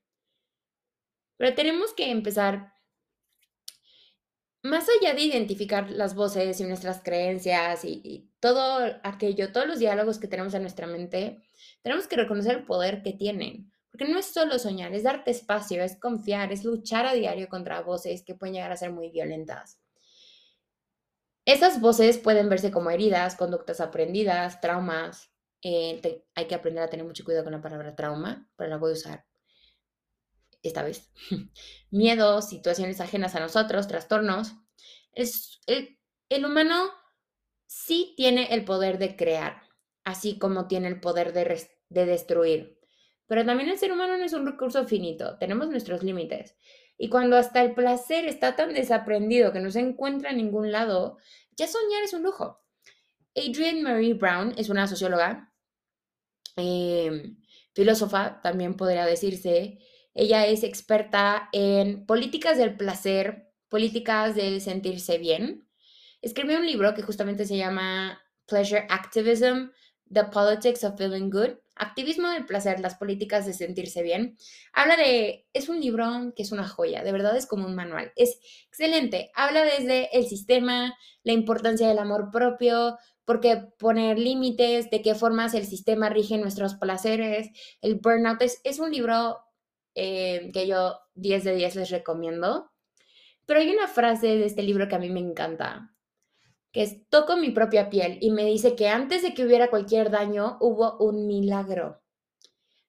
Pero 1.42 1.56
tenemos 1.56 1.92
que 1.92 2.08
empezar 2.08 2.72
más 4.62 4.86
allá 4.88 5.12
de 5.12 5.22
identificar 5.22 5.90
las 5.90 6.14
voces 6.14 6.60
y 6.60 6.64
nuestras 6.64 7.02
creencias 7.02 7.84
y, 7.84 8.30
todo 8.38 8.78
aquello, 9.02 9.50
todos 9.50 9.66
los 9.66 9.80
diálogos 9.80 10.20
que 10.20 10.28
tenemos 10.28 10.54
en 10.54 10.62
nuestra 10.62 10.86
mente, 10.86 11.42
tenemos 11.82 12.06
que 12.06 12.14
reconocer 12.14 12.58
el 12.58 12.64
poder 12.64 13.02
que 13.02 13.12
tienen. 13.12 13.72
Porque 13.90 14.06
no 14.06 14.20
es 14.20 14.26
solo 14.26 14.56
soñar, 14.60 14.94
es 14.94 15.02
darte 15.02 15.32
espacio, 15.32 15.82
es 15.82 15.98
confiar, 15.98 16.52
es 16.52 16.62
luchar 16.62 17.06
a 17.06 17.12
diario 17.12 17.48
contra 17.48 17.80
voces 17.80 18.22
que 18.22 18.36
pueden 18.36 18.54
llegar 18.54 18.70
a 18.70 18.76
ser 18.76 18.92
muy 18.92 19.10
violentas. 19.10 19.80
Esas 21.44 21.80
voces 21.80 22.18
pueden 22.18 22.48
verse 22.50 22.70
como 22.70 22.90
heridas, 22.90 23.34
conductas 23.34 23.80
aprendidas, 23.80 24.60
traumas. 24.60 25.32
Eh, 25.60 26.24
hay 26.36 26.46
que 26.46 26.54
aprender 26.54 26.84
a 26.84 26.88
tener 26.88 27.04
mucho 27.04 27.24
cuidado 27.24 27.42
con 27.42 27.52
la 27.52 27.62
palabra 27.62 27.96
trauma, 27.96 28.48
pero 28.54 28.70
la 28.70 28.76
voy 28.76 28.90
a 28.90 28.94
usar 28.94 29.31
esta 30.62 30.82
vez, 30.82 31.10
miedos, 31.90 32.48
situaciones 32.48 33.00
ajenas 33.00 33.34
a 33.34 33.40
nosotros, 33.40 33.88
trastornos. 33.88 34.54
Es, 35.12 35.60
el, 35.66 36.44
humano 36.44 36.90
sí 37.66 38.14
tiene 38.16 38.54
el 38.54 38.64
poder 38.64 38.98
de 38.98 39.16
crear, 39.16 39.62
así 40.04 40.38
como 40.38 40.66
tiene 40.68 40.88
el 40.88 41.00
poder 41.00 41.32
de, 41.32 41.68
de 41.88 42.06
destruir. 42.06 42.78
Pero 43.26 43.44
también 43.44 43.70
el 43.70 43.78
ser 43.78 43.92
humano 43.92 44.16
no 44.18 44.24
es 44.24 44.32
un 44.32 44.46
recurso 44.46 44.84
finito, 44.86 45.38
tenemos 45.38 45.68
nuestros 45.68 46.02
límites. 46.02 46.56
Y 46.98 47.08
cuando 47.08 47.36
hasta 47.36 47.62
el 47.62 47.74
placer 47.74 48.26
está 48.26 48.54
tan 48.56 48.74
desaprendido 48.74 49.52
que 49.52 49.60
no 49.60 49.70
se 49.70 49.80
encuentra 49.80 50.30
en 50.30 50.36
ningún 50.36 50.70
lado, 50.70 51.18
ya 51.56 51.66
soñar 51.66 52.02
es 52.04 52.12
un 52.12 52.22
lujo. 52.22 52.60
Adrienne 53.34 53.82
Marie 53.82 54.14
Brown 54.14 54.54
es 54.56 54.68
una 54.68 54.86
socióloga, 54.86 55.52
eh, 56.56 57.34
filósofa, 57.74 58.40
también 58.42 58.76
podría 58.76 59.06
decirse, 59.06 59.78
ella 60.14 60.46
es 60.46 60.62
experta 60.62 61.48
en 61.52 62.06
políticas 62.06 62.58
del 62.58 62.76
placer, 62.76 63.50
políticas 63.68 64.34
del 64.34 64.60
sentirse 64.60 65.18
bien. 65.18 65.68
Escribió 66.20 66.58
un 66.58 66.66
libro 66.66 66.94
que 66.94 67.02
justamente 67.02 67.46
se 67.46 67.56
llama 67.56 68.20
Pleasure 68.46 68.86
Activism, 68.90 69.70
The 70.12 70.24
Politics 70.24 70.84
of 70.84 70.96
Feeling 70.98 71.30
Good, 71.30 71.56
Activismo 71.74 72.28
del 72.28 72.44
placer, 72.44 72.80
las 72.80 72.96
políticas 72.96 73.46
de 73.46 73.54
sentirse 73.54 74.02
bien. 74.02 74.36
Habla 74.74 74.96
de, 74.96 75.46
es 75.54 75.70
un 75.70 75.80
libro 75.80 76.32
que 76.36 76.42
es 76.42 76.52
una 76.52 76.68
joya, 76.68 77.02
de 77.02 77.12
verdad 77.12 77.34
es 77.34 77.46
como 77.46 77.66
un 77.66 77.74
manual, 77.74 78.12
es 78.14 78.38
excelente. 78.68 79.30
Habla 79.34 79.64
desde 79.64 80.14
el 80.16 80.26
sistema, 80.26 80.94
la 81.22 81.32
importancia 81.32 81.88
del 81.88 81.98
amor 81.98 82.30
propio, 82.30 82.98
por 83.24 83.40
qué 83.40 83.56
poner 83.78 84.18
límites, 84.18 84.90
de 84.90 85.00
qué 85.00 85.14
formas 85.14 85.54
el 85.54 85.64
sistema 85.64 86.10
rige 86.10 86.36
nuestros 86.36 86.74
placeres, 86.74 87.48
el 87.80 87.94
burnout. 87.94 88.42
Es, 88.42 88.60
es 88.64 88.78
un 88.78 88.90
libro 88.90 89.38
eh, 89.94 90.50
que 90.52 90.66
yo 90.66 90.98
10 91.14 91.44
de 91.44 91.54
10 91.54 91.76
les 91.76 91.90
recomiendo. 91.90 92.70
Pero 93.46 93.60
hay 93.60 93.70
una 93.70 93.88
frase 93.88 94.26
de 94.28 94.46
este 94.46 94.62
libro 94.62 94.88
que 94.88 94.94
a 94.94 94.98
mí 94.98 95.10
me 95.10 95.20
encanta, 95.20 95.94
que 96.72 96.82
es, 96.82 97.08
toco 97.08 97.36
mi 97.36 97.50
propia 97.50 97.90
piel 97.90 98.18
y 98.20 98.30
me 98.30 98.44
dice 98.44 98.76
que 98.76 98.88
antes 98.88 99.22
de 99.22 99.34
que 99.34 99.44
hubiera 99.44 99.68
cualquier 99.68 100.10
daño 100.10 100.58
hubo 100.60 100.96
un 100.98 101.26
milagro. 101.26 102.00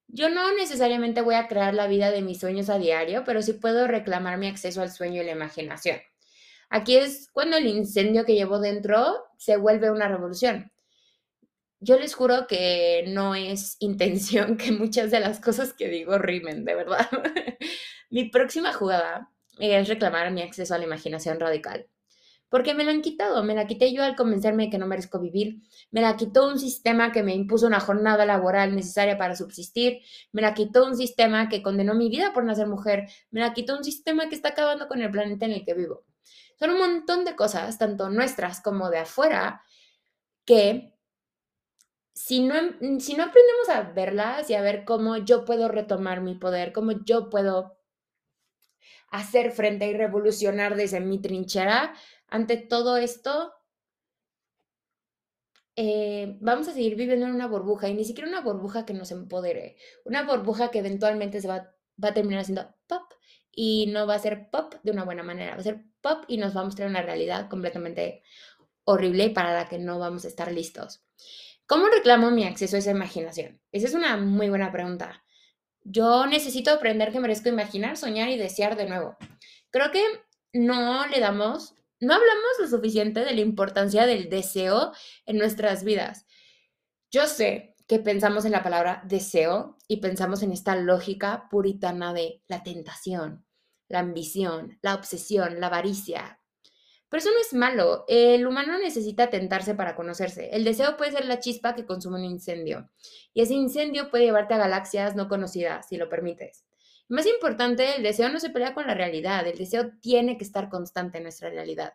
Yo 0.08 0.30
no 0.30 0.54
necesariamente 0.54 1.22
voy 1.22 1.36
a 1.36 1.48
crear 1.48 1.74
la 1.74 1.88
vida 1.88 2.12
de 2.12 2.22
mis 2.22 2.39
sueños 2.39 2.70
a 2.70 2.78
diario, 2.78 3.24
pero 3.26 3.42
sí 3.42 3.54
puedo 3.54 3.88
reclamar 3.88 4.38
mi 4.38 4.48
acceso 4.48 4.82
al 4.82 4.92
sueño 4.92 5.22
y 5.22 5.26
la 5.26 5.32
imaginación. 5.32 5.98
Aquí 6.70 6.98
es 6.98 7.30
cuando 7.32 7.58
el 7.58 7.68
incendio 7.68 8.26
que 8.26 8.36
llevo 8.36 8.60
dentro 8.60 9.26
se 9.38 9.58
vuelve 9.58 9.92
una 9.92 10.08
revolución 10.08 10.73
yo 11.84 12.00
les 12.00 12.15
juro 12.15 12.48
que 12.48 13.04
no 13.08 13.36
es 13.36 13.76
intención 13.80 14.58
que 14.58 14.72
muchas 14.72 15.12
de 15.12 15.19
las 15.19 15.39
cosas 15.39 15.74
que 15.74 15.89
digo 15.89 16.17
rimen, 16.17 16.63
de 16.63 16.76
verdad. 16.76 17.10
mi 18.10 18.30
próxima 18.30 18.72
jugada 18.74 19.30
es 19.60 19.88
reclamar 19.88 20.32
mi 20.32 20.41
acceso 20.41 20.74
a 20.74 20.78
la 20.78 20.86
imaginación 20.86 21.39
radical. 21.39 21.88
Porque 22.48 22.76
me 22.76 22.84
la 22.84 22.91
han 22.91 23.02
quitado, 23.02 23.43
me 23.43 23.56
la 23.56 23.65
quité 23.65 23.91
yo 23.91 24.04
al 24.04 24.15
convencerme 24.15 24.65
de 24.65 24.69
que 24.69 24.78
no 24.78 24.86
merezco 24.86 25.19
vivir, 25.19 25.62
me 25.89 26.02
la 26.02 26.15
quitó 26.15 26.48
un 26.48 26.60
sistema 26.60 27.12
que 27.12 27.24
me 27.24 27.34
impuso 27.34 27.65
una 27.65 27.80
jornada 27.80 28.26
laboral 28.26 28.76
necesaria 28.76 29.17
para 29.17 29.36
subsistir, 29.36 30.02
me 30.32 30.43
la 30.43 30.54
quitó 30.54 30.86
un 30.86 30.96
sistema 30.96 31.50
que 31.50 31.63
condenó 31.63 31.96
mi 31.96 32.10
vida 32.10 32.32
por 32.32 32.46
nacer 32.46 32.67
mujer, 32.67 33.10
me 33.32 33.39
la 33.39 33.54
quitó 33.54 33.76
un 33.76 33.84
sistema 33.84 34.30
que 34.30 34.36
está 34.36 34.50
acabando 34.50 34.88
con 34.88 35.02
el 35.02 35.10
planeta 35.10 35.46
en 35.46 35.54
el 35.54 35.65
que 35.65 35.74
vivo. 35.74 36.06
Son 36.60 36.69
un 36.69 36.78
montón 36.78 37.26
de 37.26 37.36
cosas, 37.36 37.80
tanto 37.80 38.10
nuestras 38.10 38.62
como 38.62 38.91
de 38.91 39.00
afuera, 39.00 39.63
que 40.46 40.93
si 42.13 42.41
no, 42.43 42.56
mm, 42.82 42.99
si 42.99 43.15
no 43.15 43.23
aprendemos 43.23 43.69
a 43.69 43.82
verlas 43.93 44.49
y 44.49 44.56
a 44.56 44.62
ver 44.62 44.86
cómo 44.86 45.17
yo 45.17 45.45
puedo 45.45 45.67
retomar 45.67 46.21
mi 46.21 46.36
poder, 46.36 46.71
cómo 46.73 46.91
yo 47.06 47.30
puedo 47.30 47.78
hacer 49.10 49.52
frente 49.52 49.88
y 49.88 49.93
revolucionar 49.93 50.76
desde 50.76 50.99
mi 50.99 51.21
trinchera, 51.21 51.93
ante 52.28 52.58
todo 52.58 52.97
esto, 52.97 53.54
eh, 55.76 56.38
vamos 56.39 56.67
a 56.67 56.73
seguir 56.73 56.95
viviendo 56.95 57.26
en 57.26 57.34
una 57.34 57.47
burbuja 57.47 57.89
y 57.89 57.93
ni 57.95 58.06
siquiera 58.06 58.30
una 58.30 58.41
burbuja 58.41 58.86
que 58.86 58.93
nos 58.93 59.12
empodere, 59.12 59.78
una 60.06 60.23
burbuja 60.23 60.69
que 60.71 60.80
eventualmente 60.80 61.41
se 61.41 61.47
va, 61.47 61.73
va 62.04 62.10
a 62.10 62.13
terminar 62.13 62.45
siendo 62.45 62.67
pop 62.88 63.04
y 63.52 63.88
no 63.88 64.06
va 64.08 64.15
a 64.15 64.19
ser 64.19 64.49
pop 64.52 64.73
de 64.84 64.91
una 64.91 65.04
buena 65.04 65.23
manera, 65.23 65.54
va 65.54 65.60
a 65.62 65.63
ser 65.63 65.84
pop 66.02 66.26
y 66.28 66.38
nos 66.38 66.56
va 66.56 66.62
a 66.62 66.65
mostrar 66.65 66.89
una 66.89 67.02
realidad 67.02 67.49
completamente 67.49 68.23
horrible 68.84 69.30
para 69.30 69.54
la 69.54 69.69
que 69.69 69.80
no 69.80 69.99
vamos 69.99 70.26
a 70.26 70.28
estar 70.28 70.52
listos. 70.52 71.04
¿Cómo 71.74 71.88
reclamo 71.88 72.30
mi 72.30 72.46
acceso 72.46 72.76
a 72.76 72.80
esa 72.80 72.92
imaginación? 72.92 73.60
Esa 73.72 73.88
es 73.88 73.96
una 73.96 74.16
muy 74.16 74.48
buena 74.48 74.72
pregunta. 74.72 75.24
Yo 75.84 76.28
necesito 76.28 76.70
aprender 76.70 77.12
que 77.12 77.20
merezco 77.20 77.50
imaginar, 77.50 77.98
soñar 77.98 78.30
y 78.30 78.38
desear 78.38 78.78
de 78.78 78.88
nuevo. 78.88 79.18
Creo 79.72 79.90
que 79.90 80.04
no 80.54 81.08
le 81.08 81.20
damos, 81.20 81.74
no 82.00 82.14
hablamos 82.14 82.60
lo 82.60 82.68
suficiente 82.68 83.22
de 83.22 83.34
la 83.34 83.42
importancia 83.42 84.06
del 84.06 84.30
deseo 84.30 84.92
en 85.26 85.40
nuestras 85.40 85.84
vidas. 85.84 86.28
Yo 87.10 87.26
sé 87.26 87.76
que 87.88 87.98
pensamos 87.98 88.46
en 88.46 88.52
la 88.52 88.62
palabra 88.62 89.02
deseo 89.08 89.80
y 89.88 89.98
pensamos 89.98 90.44
en 90.44 90.52
esta 90.52 90.76
lógica 90.76 91.48
puritana 91.50 92.14
de 92.14 92.44
la 92.48 92.62
tentación, 92.62 93.48
la 93.88 93.98
ambición, 93.98 94.78
la 94.84 94.94
obsesión, 94.94 95.60
la 95.60 95.68
avaricia, 95.68 96.40
pero 97.13 97.21
eso 97.21 97.30
no 97.30 97.41
es 97.41 97.54
malo. 97.54 98.06
El 98.08 98.47
humano 98.47 98.80
necesita 98.80 99.30
tentarse 99.30 99.76
para 99.76 99.95
conocerse. 99.95 100.49
El 100.52 100.63
deseo 100.63 100.97
puede 100.97 101.12
ser 101.12 101.26
la 101.26 101.39
chispa 101.39 101.76
que 101.76 101.86
consume 101.86 102.17
un 102.17 102.26
incendio. 102.26 102.89
Y 103.36 103.43
ese 103.43 103.54
incendio 103.54 104.10
puede 104.10 104.23
llevarte 104.23 104.56
a 104.56 104.58
galaxias 104.58 105.15
no 105.15 105.28
conocidas, 105.28 105.88
si 105.88 105.97
lo 105.97 106.10
permites. 106.10 106.65
más 107.10 107.28
importante, 107.28 107.97
el 107.97 108.02
deseo 108.02 108.30
no 108.30 108.39
se 108.39 108.49
pelea 108.49 108.73
con 108.73 108.88
la 108.88 108.95
realidad. 108.95 109.45
El 109.45 109.60
deseo 109.60 109.91
tiene 110.02 110.39
que 110.39 110.43
estar 110.43 110.69
constante 110.69 111.17
en 111.19 111.26
nuestra 111.26 111.52
realidad. 111.52 111.93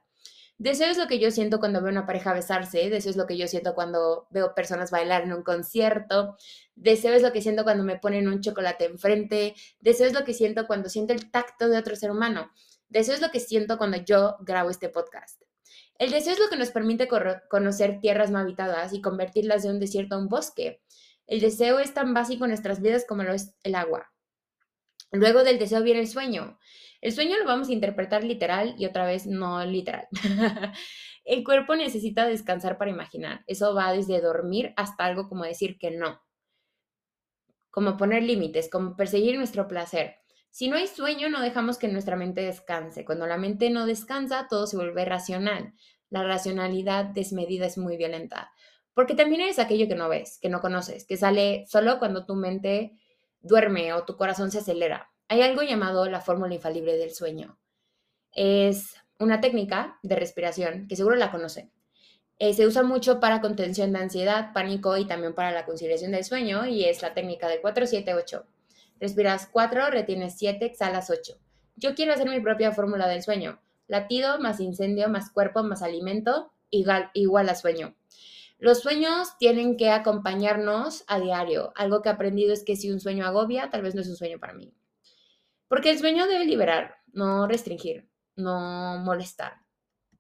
Deseo 0.57 0.89
es 0.89 0.99
lo 0.99 1.09
que 1.09 1.19
yo 1.19 1.33
siento 1.33 1.59
cuando 1.59 1.83
veo 1.83 1.91
una 1.91 2.07
pareja 2.07 2.33
besarse, 2.33 2.89
deseo 2.89 3.11
es 3.11 3.17
lo 3.17 3.27
que 3.27 3.37
yo 3.37 3.49
siento 3.49 3.75
cuando 3.75 4.29
veo 4.31 4.55
personas 4.55 4.93
bailar 4.93 5.23
en 5.23 5.33
un 5.33 5.43
concierto, 5.43 6.37
deseo 6.77 7.15
es 7.15 7.23
lo 7.23 7.33
que 7.33 7.43
siento 7.43 7.65
cuando 7.65 7.83
me 7.83 7.97
ponen 7.97 8.29
un 8.29 8.41
chocolate 8.41 8.85
enfrente, 8.85 9.57
deseo 9.81 10.07
es 10.07 10.13
lo 10.13 10.25
que 10.25 10.35
siento 10.35 10.69
cuando 10.69 10.89
siento 10.89 11.13
el 11.13 11.29
tacto 11.33 11.69
de 11.69 11.77
otro 11.77 11.97
ser 11.97 12.13
humano. 12.13 12.53
Deseo 12.89 13.15
es 13.15 13.21
lo 13.21 13.31
que 13.31 13.41
siento 13.41 13.77
cuando 13.79 13.99
yo 13.99 14.37
grabo 14.41 14.71
este 14.71 14.89
podcast. 14.89 15.43
El 15.99 16.11
deseo 16.11 16.33
es 16.33 16.39
lo 16.39 16.49
que 16.49 16.57
nos 16.57 16.71
permite 16.71 17.09
conocer 17.51 18.01
tierras 18.01 18.31
no 18.31 18.39
habitadas 18.39 18.93
y 18.93 19.03
convertirlas 19.03 19.63
de 19.63 19.71
un 19.71 19.81
desierto 19.81 20.15
a 20.15 20.19
un 20.19 20.29
bosque. 20.29 20.81
El 21.27 21.41
deseo 21.41 21.81
es 21.81 21.93
tan 21.93 22.15
básico 22.15 22.45
en 22.45 22.51
nuestras 22.51 22.81
vidas 22.81 23.05
como 23.07 23.25
lo 23.25 23.35
es 23.35 23.55
el 23.63 23.75
agua. 23.75 24.11
Luego 25.11 25.45
del 25.45 25.59
deseo 25.59 25.83
viene 25.83 26.01
el 26.01 26.09
sueño. 26.09 26.59
El 27.01 27.13
sueño 27.13 27.37
lo 27.39 27.45
vamos 27.45 27.69
a 27.69 27.73
interpretar 27.73 28.25
literal 28.25 28.75
y 28.79 28.87
otra 28.87 29.07
vez 29.07 29.27
no 29.27 29.65
literal. 29.65 30.09
el 31.25 31.45
cuerpo 31.45 31.77
necesita 31.77 32.27
descansar 32.27 32.79
para 32.79 32.91
imaginar. 32.91 33.45
Eso 33.47 33.75
va 33.75 33.93
desde 33.93 34.21
dormir 34.21 34.73
hasta 34.77 35.05
algo 35.05 35.29
como 35.29 35.45
decir 35.45 35.79
que 35.79 35.91
no. 35.91 36.21
Como 37.71 37.97
poner 37.97 38.23
límites, 38.23 38.71
como 38.71 38.97
perseguir 38.97 39.37
nuestro 39.37 39.69
placer. 39.69 40.17
Si 40.59 40.67
no 40.67 40.77
hay 40.77 40.89
sueño, 40.89 41.29
no 41.29 41.41
dejamos 41.41 41.79
que 41.79 41.87
nuestra 41.87 42.17
mente 42.17 42.41
descanse. 42.41 43.05
Cuando 43.05 43.29
la 43.29 43.37
mente 43.37 43.71
no 43.71 43.87
descansa, 43.87 44.49
todo 44.51 44.67
se 44.67 44.77
vuelve 44.77 45.05
racional. 45.05 45.73
La 46.11 46.25
racionalidad 46.25 47.05
desmedida 47.05 47.65
es 47.65 47.79
muy 47.79 47.97
violenta. 47.97 48.51
Porque 48.93 49.15
también 49.15 49.43
eres 49.43 49.61
aquello 49.61 49.87
que 49.87 49.95
no 49.95 50.09
ves, 50.09 50.41
que 50.43 50.49
no 50.49 50.61
conoces, 50.61 51.07
que 51.07 51.17
sale 51.17 51.65
solo 51.69 52.01
cuando 52.01 52.27
tu 52.27 52.35
mente 52.35 52.99
duerme 53.39 53.93
o 53.93 54.05
tu 54.05 54.17
corazón 54.17 54.51
se 54.51 54.59
acelera. 54.59 55.13
Hay 55.29 55.43
algo 55.43 55.63
llamado 55.63 56.11
la 56.11 56.21
fórmula 56.21 56.53
infalible 56.53 56.97
del 56.97 57.15
sueño. 57.15 57.57
Es 58.33 58.97
una 59.21 59.41
técnica 59.41 60.01
de 60.03 60.17
respiración 60.17 60.89
que 60.89 60.97
seguro 60.97 61.15
la 61.15 61.31
conocen. 61.31 61.71
Eh, 62.41 62.53
se 62.53 62.67
usa 62.67 62.83
mucho 62.83 63.21
para 63.21 63.41
contención 63.41 63.93
de 63.93 64.01
ansiedad, 64.01 64.53
pánico 64.53 64.97
y 64.97 65.07
también 65.07 65.37
para 65.37 65.53
la 65.53 65.65
conciliación 65.65 66.11
del 66.11 66.25
sueño 66.25 66.67
y 66.67 66.85
es 66.87 67.01
la 67.01 67.15
técnica 67.15 67.47
de 67.47 67.61
478. 67.61 68.45
Respiras 69.01 69.49
4, 69.53 69.91
retienes 69.91 70.37
7, 70.37 70.65
exhalas 70.65 71.11
8. 71.11 71.39
Yo 71.77 71.95
quiero 71.95 72.13
hacer 72.13 72.29
mi 72.29 72.41
propia 72.41 72.73
fórmula 72.73 73.07
del 73.07 73.23
sueño. 73.23 73.61
Latido 73.87 74.41
más 74.41 74.61
incendio 74.61 75.09
más 75.09 75.31
cuerpo 75.31 75.63
más 75.63 75.83
alimento 75.83 76.53
igual, 76.71 77.11
igual 77.15 77.49
a 77.49 77.55
sueño. 77.55 77.95
Los 78.59 78.81
sueños 78.81 79.39
tienen 79.39 79.77
que 79.77 79.91
acompañarnos 79.91 81.05
a 81.07 81.21
diario. 81.21 81.73
Algo 81.77 82.03
que 82.03 82.09
he 82.09 82.13
aprendido 82.13 82.53
es 82.53 82.65
que 82.65 82.75
si 82.75 82.91
un 82.91 82.99
sueño 82.99 83.25
agobia, 83.25 83.71
tal 83.71 83.83
vez 83.83 83.95
no 83.95 84.01
es 84.01 84.09
un 84.09 84.17
sueño 84.17 84.41
para 84.41 84.55
mí. 84.55 84.75
Porque 85.69 85.91
el 85.91 85.99
sueño 85.99 86.27
debe 86.27 86.45
liberar, 86.45 86.97
no 87.13 87.47
restringir, 87.47 88.09
no 88.35 88.99
molestar. 88.99 89.63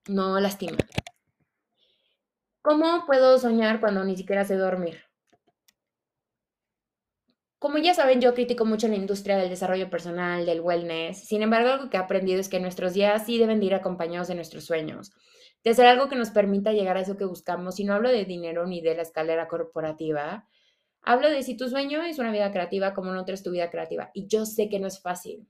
no 0.06 0.38
lastima. 0.38 0.78
¿Cómo 2.62 3.06
puedo 3.06 3.38
soñar 3.38 3.80
cuando 3.80 4.04
ni 4.04 4.16
siquiera 4.16 4.44
sé 4.44 4.54
dormir? 4.56 5.07
Como 7.58 7.78
ya 7.78 7.92
saben, 7.92 8.20
yo 8.20 8.34
critico 8.34 8.64
mucho 8.64 8.86
la 8.86 8.94
industria 8.94 9.36
del 9.36 9.48
desarrollo 9.48 9.90
personal, 9.90 10.46
del 10.46 10.60
wellness. 10.60 11.26
Sin 11.26 11.42
embargo, 11.42 11.70
algo 11.70 11.90
que 11.90 11.96
he 11.96 12.00
aprendido 12.00 12.38
es 12.38 12.48
que 12.48 12.60
nuestros 12.60 12.94
días 12.94 13.26
sí 13.26 13.36
deben 13.36 13.58
de 13.58 13.66
ir 13.66 13.74
acompañados 13.74 14.28
de 14.28 14.36
nuestros 14.36 14.64
sueños, 14.64 15.10
de 15.64 15.70
hacer 15.70 15.86
algo 15.86 16.08
que 16.08 16.14
nos 16.14 16.30
permita 16.30 16.72
llegar 16.72 16.96
a 16.96 17.00
eso 17.00 17.16
que 17.16 17.24
buscamos. 17.24 17.80
Y 17.80 17.84
no 17.84 17.94
hablo 17.94 18.10
de 18.10 18.24
dinero 18.24 18.64
ni 18.66 18.80
de 18.80 18.94
la 18.94 19.02
escalera 19.02 19.48
corporativa. 19.48 20.46
Hablo 21.02 21.30
de 21.30 21.42
si 21.42 21.56
tu 21.56 21.68
sueño 21.68 22.02
es 22.02 22.20
una 22.20 22.30
vida 22.30 22.52
creativa, 22.52 22.94
como 22.94 23.12
no 23.12 23.24
es 23.26 23.42
tu 23.42 23.50
vida 23.50 23.70
creativa. 23.70 24.10
Y 24.14 24.28
yo 24.28 24.46
sé 24.46 24.68
que 24.68 24.78
no 24.78 24.86
es 24.86 25.00
fácil. 25.02 25.48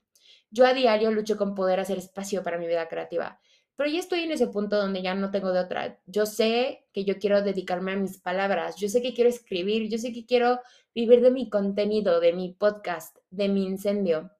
Yo 0.51 0.65
a 0.65 0.73
diario 0.73 1.11
lucho 1.11 1.37
con 1.37 1.55
poder 1.55 1.79
hacer 1.79 1.99
espacio 1.99 2.43
para 2.43 2.57
mi 2.57 2.67
vida 2.67 2.89
creativa. 2.89 3.39
Pero 3.77 3.91
ya 3.91 4.01
estoy 4.01 4.21
en 4.21 4.33
ese 4.33 4.49
punto 4.49 4.77
donde 4.77 5.03
ya 5.03 5.15
no 5.15 5.31
tengo 5.31 5.53
de 5.53 5.61
otra. 5.61 6.01
Yo 6.07 6.27
sé 6.27 6.87
que 6.93 7.05
yo 7.05 7.19
quiero 7.19 7.43
dedicarme 7.43 7.93
a 7.93 7.97
mis 7.97 8.19
palabras, 8.19 8.75
yo 8.77 8.89
sé 8.89 9.03
que 9.03 9.15
quiero 9.15 9.31
escribir, 9.31 9.89
yo 9.89 9.99
sé 9.99 10.13
que 10.13 10.27
quiero 10.27 10.59
vivir 10.99 11.21
de 11.21 11.31
mi 11.31 11.49
contenido, 11.49 12.19
de 12.19 12.33
mi 12.33 12.53
podcast, 12.55 13.19
de 13.31 13.49
mi 13.49 13.65
incendio. 13.65 14.33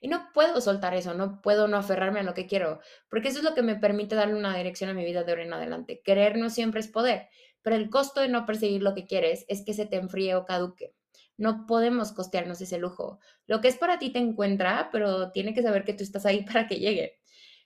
Y 0.00 0.08
no 0.08 0.30
puedo 0.32 0.62
soltar 0.62 0.94
eso, 0.94 1.12
no 1.12 1.42
puedo 1.42 1.68
no 1.68 1.76
aferrarme 1.76 2.20
a 2.20 2.22
lo 2.22 2.32
que 2.32 2.46
quiero, 2.46 2.80
porque 3.10 3.28
eso 3.28 3.40
es 3.40 3.44
lo 3.44 3.54
que 3.54 3.60
me 3.60 3.76
permite 3.76 4.14
darle 4.14 4.34
una 4.34 4.56
dirección 4.56 4.88
a 4.88 4.94
mi 4.94 5.04
vida 5.04 5.24
de 5.24 5.32
ahora 5.32 5.44
en 5.44 5.52
adelante. 5.52 6.00
Querer 6.02 6.38
no 6.38 6.48
siempre 6.48 6.80
es 6.80 6.88
poder, 6.88 7.28
pero 7.60 7.76
el 7.76 7.90
costo 7.90 8.22
de 8.22 8.28
no 8.28 8.46
perseguir 8.46 8.82
lo 8.82 8.94
que 8.94 9.04
quieres 9.04 9.44
es 9.46 9.62
que 9.62 9.74
se 9.74 9.84
te 9.84 9.96
enfríe 9.96 10.34
o 10.36 10.46
caduque. 10.46 10.94
No 11.36 11.66
podemos 11.66 12.12
costearnos 12.12 12.62
ese 12.62 12.78
lujo. 12.78 13.20
Lo 13.46 13.60
que 13.60 13.68
es 13.68 13.76
para 13.76 13.98
ti 13.98 14.08
te 14.08 14.20
encuentra, 14.20 14.88
pero 14.90 15.32
tiene 15.32 15.52
que 15.52 15.62
saber 15.62 15.84
que 15.84 15.92
tú 15.92 16.02
estás 16.02 16.24
ahí 16.24 16.44
para 16.50 16.66
que 16.66 16.76
llegue. 16.76 17.20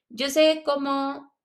Yo 0.08 0.28
sé 0.28 0.64
cómo, 0.66 1.35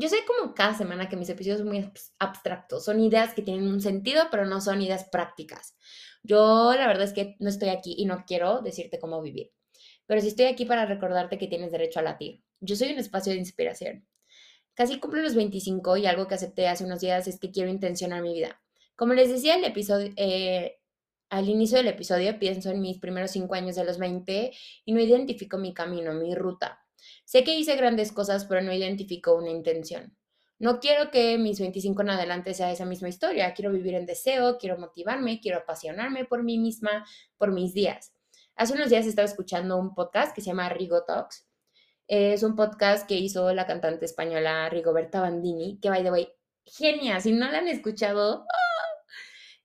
yo 0.00 0.08
sé 0.08 0.16
como 0.26 0.54
cada 0.54 0.74
semana 0.74 1.08
que 1.08 1.16
mis 1.16 1.28
episodios 1.28 1.58
son 1.58 1.68
muy 1.68 1.92
abstractos, 2.18 2.84
son 2.86 3.00
ideas 3.00 3.34
que 3.34 3.42
tienen 3.42 3.68
un 3.68 3.82
sentido, 3.82 4.24
pero 4.30 4.46
no 4.46 4.62
son 4.62 4.80
ideas 4.80 5.04
prácticas. 5.04 5.76
Yo 6.22 6.72
la 6.74 6.86
verdad 6.86 7.04
es 7.04 7.12
que 7.12 7.36
no 7.38 7.50
estoy 7.50 7.68
aquí 7.68 7.94
y 7.98 8.06
no 8.06 8.24
quiero 8.26 8.62
decirte 8.62 8.98
cómo 8.98 9.20
vivir, 9.20 9.52
pero 10.06 10.22
sí 10.22 10.28
estoy 10.28 10.46
aquí 10.46 10.64
para 10.64 10.86
recordarte 10.86 11.36
que 11.36 11.48
tienes 11.48 11.70
derecho 11.70 12.00
a 12.00 12.02
latir. 12.02 12.42
Yo 12.60 12.76
soy 12.76 12.92
un 12.92 12.98
espacio 12.98 13.32
de 13.32 13.38
inspiración. 13.38 14.06
Casi 14.72 14.98
cumplo 14.98 15.20
los 15.20 15.34
25 15.34 15.98
y 15.98 16.06
algo 16.06 16.26
que 16.26 16.34
acepté 16.34 16.66
hace 16.66 16.84
unos 16.84 17.00
días 17.00 17.28
es 17.28 17.38
que 17.38 17.50
quiero 17.50 17.68
intencionar 17.70 18.22
mi 18.22 18.32
vida. 18.32 18.62
Como 18.96 19.12
les 19.12 19.28
decía 19.28 19.56
el 19.56 19.64
episodio, 19.64 20.12
eh, 20.16 20.78
al 21.28 21.48
inicio 21.48 21.76
del 21.76 21.88
episodio, 21.88 22.38
pienso 22.38 22.70
en 22.70 22.80
mis 22.80 22.98
primeros 22.98 23.32
cinco 23.32 23.54
años 23.54 23.76
de 23.76 23.84
los 23.84 23.98
20 23.98 24.52
y 24.86 24.92
no 24.92 25.00
identifico 25.00 25.58
mi 25.58 25.74
camino, 25.74 26.14
mi 26.14 26.34
ruta. 26.34 26.86
Sé 27.30 27.44
que 27.44 27.54
hice 27.54 27.76
grandes 27.76 28.10
cosas, 28.10 28.44
pero 28.44 28.60
no 28.60 28.72
identifico 28.72 29.36
una 29.36 29.50
intención. 29.50 30.16
No 30.58 30.80
quiero 30.80 31.12
que 31.12 31.38
mis 31.38 31.60
25 31.60 32.02
en 32.02 32.10
adelante 32.10 32.54
sea 32.54 32.72
esa 32.72 32.84
misma 32.84 33.08
historia. 33.08 33.54
Quiero 33.54 33.70
vivir 33.70 33.94
en 33.94 34.04
deseo, 34.04 34.58
quiero 34.58 34.78
motivarme, 34.78 35.38
quiero 35.40 35.58
apasionarme 35.58 36.24
por 36.24 36.42
mí 36.42 36.58
misma, 36.58 37.06
por 37.38 37.52
mis 37.52 37.72
días. 37.72 38.12
Hace 38.56 38.72
unos 38.72 38.90
días 38.90 39.06
estaba 39.06 39.26
escuchando 39.26 39.76
un 39.76 39.94
podcast 39.94 40.34
que 40.34 40.40
se 40.40 40.48
llama 40.48 40.70
Rigo 40.70 41.04
Talks. 41.04 41.46
Es 42.08 42.42
un 42.42 42.56
podcast 42.56 43.06
que 43.06 43.14
hizo 43.14 43.54
la 43.54 43.64
cantante 43.64 44.06
española 44.06 44.68
Rigoberta 44.68 45.20
Bandini, 45.20 45.78
que 45.80 45.88
by 45.88 46.02
the 46.02 46.10
way, 46.10 46.28
genia. 46.64 47.20
Si 47.20 47.30
no 47.30 47.48
la 47.48 47.58
han 47.58 47.68
escuchado, 47.68 48.44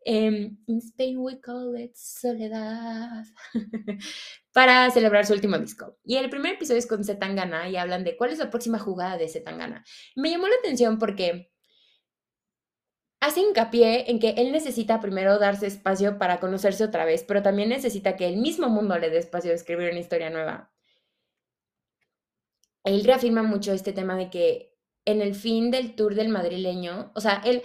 in 0.05 0.59
Spain 0.67 1.17
we 1.17 1.41
call 1.41 1.75
it 1.79 1.95
soledad, 1.95 3.25
para 4.55 4.89
celebrar 4.89 5.25
su 5.25 5.33
último 5.33 5.57
disco. 5.57 5.97
Y 6.05 6.15
el 6.15 6.29
primer 6.29 6.53
episodio 6.53 6.79
es 6.79 6.87
con 6.87 7.03
Zetangana 7.03 7.67
y 7.67 7.75
hablan 7.75 8.05
de 8.05 8.15
cuál 8.15 8.29
es 8.29 8.39
la 8.39 8.49
próxima 8.49 8.79
jugada 8.79 9.17
de 9.17 9.27
Zetangana. 9.27 9.83
Me 10.15 10.29
llamó 10.29 10.47
la 10.47 10.55
atención 10.55 10.97
porque 10.97 11.51
hace 13.19 13.41
hincapié 13.41 14.09
en 14.09 14.17
que 14.17 14.29
él 14.37 14.53
necesita 14.53 15.01
primero 15.01 15.39
darse 15.39 15.67
espacio 15.67 16.17
para 16.17 16.39
conocerse 16.39 16.85
otra 16.85 17.03
vez, 17.03 17.25
pero 17.27 17.43
también 17.43 17.67
necesita 17.67 18.15
que 18.15 18.27
el 18.27 18.37
mismo 18.37 18.69
mundo 18.69 18.97
le 18.97 19.09
dé 19.09 19.17
espacio 19.17 19.49
de 19.49 19.57
escribir 19.57 19.89
una 19.89 19.99
historia 19.99 20.29
nueva. 20.29 20.71
Él 22.85 23.03
reafirma 23.03 23.43
mucho 23.43 23.73
este 23.73 23.91
tema 23.91 24.15
de 24.15 24.29
que 24.29 24.73
en 25.03 25.21
el 25.21 25.35
fin 25.35 25.69
del 25.69 25.95
tour 25.95 26.15
del 26.15 26.29
madrileño, 26.29 27.11
o 27.13 27.19
sea, 27.19 27.41
él 27.43 27.61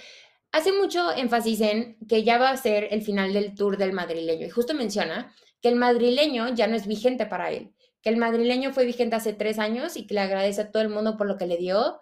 hace 0.50 0.72
mucho 0.72 1.12
énfasis 1.12 1.60
en 1.60 1.98
que 2.08 2.24
ya 2.24 2.38
va 2.38 2.50
a 2.50 2.56
ser 2.56 2.88
el 2.90 3.02
final 3.02 3.32
del 3.32 3.54
tour 3.54 3.76
del 3.76 3.92
madrileño 3.92 4.44
y 4.44 4.50
justo 4.50 4.74
menciona 4.74 5.32
que 5.60 5.68
el 5.68 5.76
madrileño 5.76 6.54
ya 6.54 6.66
no 6.66 6.76
es 6.76 6.86
vigente 6.86 7.26
para 7.26 7.50
él, 7.50 7.74
que 8.02 8.10
el 8.10 8.16
madrileño 8.16 8.72
fue 8.72 8.84
vigente 8.84 9.16
hace 9.16 9.32
tres 9.32 9.58
años 9.58 9.96
y 9.96 10.06
que 10.06 10.14
le 10.14 10.20
agradece 10.20 10.62
a 10.62 10.70
todo 10.70 10.82
el 10.82 10.88
mundo 10.88 11.16
por 11.16 11.26
lo 11.26 11.36
que 11.36 11.46
le 11.46 11.56
dio, 11.56 12.00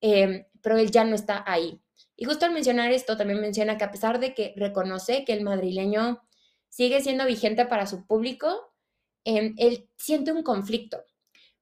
em, 0.00 0.46
pero 0.62 0.76
él 0.78 0.90
ya 0.90 1.04
no 1.04 1.14
está 1.14 1.44
ahí. 1.46 1.80
Y 2.16 2.24
justo 2.24 2.46
al 2.46 2.52
mencionar 2.52 2.90
esto, 2.92 3.16
también 3.16 3.40
menciona 3.40 3.78
que 3.78 3.84
a 3.84 3.90
pesar 3.90 4.18
de 4.18 4.34
que 4.34 4.54
reconoce 4.56 5.24
que 5.24 5.32
el 5.32 5.42
madrileño 5.42 6.22
sigue 6.68 7.00
siendo 7.00 7.24
vigente 7.26 7.66
para 7.66 7.86
su 7.86 8.06
público, 8.06 8.74
em, 9.24 9.54
él 9.58 9.88
siente 9.96 10.32
un 10.32 10.42
conflicto. 10.42 11.04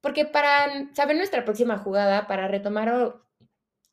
Porque 0.00 0.24
para 0.24 0.94
saber 0.94 1.16
nuestra 1.16 1.44
próxima 1.44 1.78
jugada, 1.78 2.26
para 2.26 2.48
retomar 2.48 3.20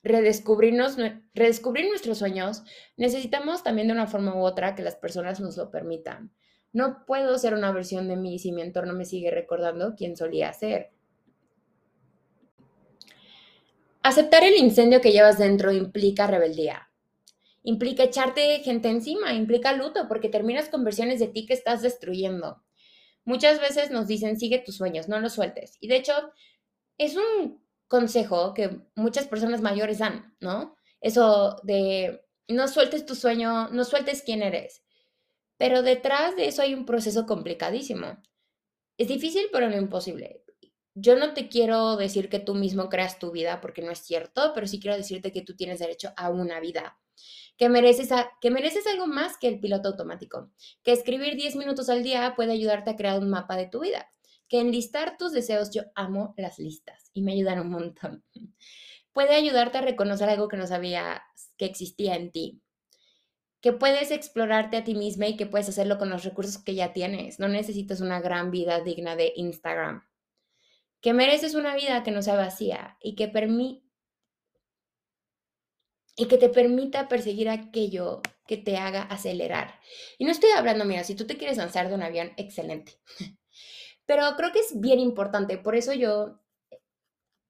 redescubrirnos, 0.04 0.98
redescubrir 1.34 1.88
nuestros 1.88 2.20
sueños, 2.20 2.64
necesitamos 2.98 3.64
también 3.64 3.88
de 3.88 3.94
una 3.94 4.08
forma 4.08 4.36
u 4.36 4.40
otra 4.40 4.76
que 4.76 4.84
las 4.84 4.96
personas 4.96 5.40
nos 5.40 5.58
lo 5.58 5.72
permitan. 5.72 6.32
No 6.74 7.06
puedo 7.06 7.38
ser 7.38 7.54
una 7.54 7.72
versión 7.72 8.08
de 8.08 8.18
mí 8.18 8.40
si 8.40 8.52
mi 8.52 8.62
entorno 8.62 8.94
me 8.94 9.06
sigue 9.06 9.32
recordando 9.32 9.96
quién 9.96 10.18
solía 10.18 10.52
ser. 10.54 10.92
Aceptar 14.02 14.44
el 14.44 14.58
incendio 14.58 15.00
que 15.00 15.14
llevas 15.14 15.38
dentro 15.38 15.72
implica 15.72 16.28
rebeldía. 16.28 16.90
Implica 17.64 18.04
echarte 18.04 18.60
gente 18.60 18.90
encima, 18.90 19.34
implica 19.34 19.72
luto, 19.72 20.08
porque 20.10 20.28
terminas 20.28 20.68
con 20.68 20.84
versiones 20.84 21.20
de 21.20 21.28
ti 21.28 21.46
que 21.46 21.54
estás 21.54 21.82
destruyendo. 21.82 22.62
Muchas 23.24 23.62
veces 23.62 23.92
nos 23.92 24.08
dicen, 24.08 24.38
sigue 24.38 24.60
tus 24.60 24.76
sueños, 24.76 25.08
no 25.08 25.20
los 25.22 25.34
sueltes. 25.34 25.78
Y 25.80 25.88
de 25.88 25.96
hecho, 25.96 26.14
es 26.98 27.16
un 27.16 27.64
consejo 27.88 28.54
que 28.54 28.82
muchas 28.96 29.28
personas 29.28 29.62
mayores 29.62 30.00
dan, 30.00 30.36
¿no? 30.42 30.76
Eso 31.00 31.62
de 31.64 32.26
no 32.50 32.68
sueltes 32.68 33.06
tu 33.06 33.16
sueño, 33.16 33.70
no 33.70 33.86
sueltes 33.86 34.24
quién 34.26 34.42
eres. 34.42 34.84
Pero 35.58 35.82
detrás 35.82 36.36
de 36.36 36.48
eso 36.48 36.62
hay 36.62 36.74
un 36.74 36.86
proceso 36.86 37.26
complicadísimo. 37.26 38.18
Es 38.98 39.08
difícil, 39.08 39.48
pero 39.52 39.70
no 39.70 39.78
imposible. 39.78 40.44
Yo 40.96 41.16
no 41.16 41.34
te 41.34 41.50
quiero 41.50 41.98
decir 41.98 42.30
que 42.30 42.40
tú 42.40 42.54
mismo 42.54 42.90
creas 42.90 43.18
tu 43.18 43.32
vida, 43.32 43.62
porque 43.62 43.82
no 43.82 43.92
es 43.92 44.00
cierto, 44.00 44.52
pero 44.54 44.68
sí 44.68 44.80
quiero 44.80 44.96
decirte 44.96 45.32
que 45.32 45.42
tú 45.42 45.56
tienes 45.56 45.80
derecho 45.80 46.14
a 46.16 46.30
una 46.30 46.60
vida, 46.60 47.00
que 47.58 47.68
mereces, 47.68 48.10
que 48.42 48.52
mereces 48.52 48.86
algo 48.86 49.08
más 49.08 49.38
que 49.38 49.48
el 49.48 49.60
piloto 49.60 49.90
automático, 49.90 50.52
que 50.84 50.92
escribir 50.92 51.36
10 51.36 51.56
minutos 51.56 51.90
al 51.90 52.04
día 52.04 52.34
puede 52.36 52.52
ayudarte 52.52 52.92
a 52.92 52.96
crear 52.96 53.20
un 53.20 53.30
mapa 53.30 53.56
de 53.58 53.68
tu 53.68 53.80
vida, 53.80 54.12
que 54.48 54.60
enlistar 54.60 55.18
tus 55.18 55.32
deseos, 55.32 55.72
yo 55.72 55.84
amo 55.96 56.36
las 56.38 56.60
listas 56.60 57.10
y 57.14 57.24
me 57.24 57.34
ayudan 57.34 57.60
un 57.60 57.70
montón. 57.70 58.24
Puede 59.14 59.36
ayudarte 59.36 59.78
a 59.78 59.82
reconocer 59.82 60.30
algo 60.30 60.48
que 60.48 60.58
no 60.58 60.66
sabías 60.66 61.22
que 61.58 61.66
existía 61.66 62.16
en 62.16 62.32
ti. 62.32 62.63
Que 63.64 63.74
puedes 63.74 64.12
explorarte 64.12 64.78
a 64.78 64.84
ti 64.84 64.94
misma 64.94 65.26
y 65.26 65.38
que 65.38 65.48
puedes 65.48 65.70
hacerlo 65.70 65.98
con 65.98 66.12
los 66.12 66.24
recursos 66.24 66.62
que 66.62 66.76
ya 66.76 66.94
tienes. 66.94 67.40
No 67.40 67.48
necesitas 67.48 68.00
una 68.02 68.22
gran 68.22 68.52
vida 68.52 68.82
digna 68.82 69.16
de 69.16 69.34
Instagram. 69.36 70.08
Que 71.02 71.14
mereces 71.14 71.56
una 71.56 71.74
vida 71.74 72.04
que 72.04 72.12
no 72.12 72.22
sea 72.22 72.36
vacía 72.36 72.98
y 73.02 73.16
que, 73.16 73.32
y 76.16 76.26
que 76.28 76.38
te 76.38 76.50
permita 76.50 77.08
perseguir 77.08 77.50
aquello 77.50 78.22
que 78.46 78.58
te 78.58 78.78
haga 78.78 79.04
acelerar. 79.04 79.80
Y 80.18 80.26
no 80.26 80.32
estoy 80.32 80.52
hablando, 80.52 80.86
mira, 80.86 81.04
si 81.04 81.16
tú 81.16 81.26
te 81.26 81.38
quieres 81.38 81.58
lanzar 81.58 81.90
de 81.90 81.96
un 81.96 82.04
avión, 82.04 82.34
excelente. 82.38 83.00
Pero 84.06 84.24
creo 84.36 84.52
que 84.52 84.60
es 84.60 84.80
bien 84.80 85.00
importante, 85.00 85.58
por 85.58 85.76
eso 85.76 85.94
yo 85.94 86.44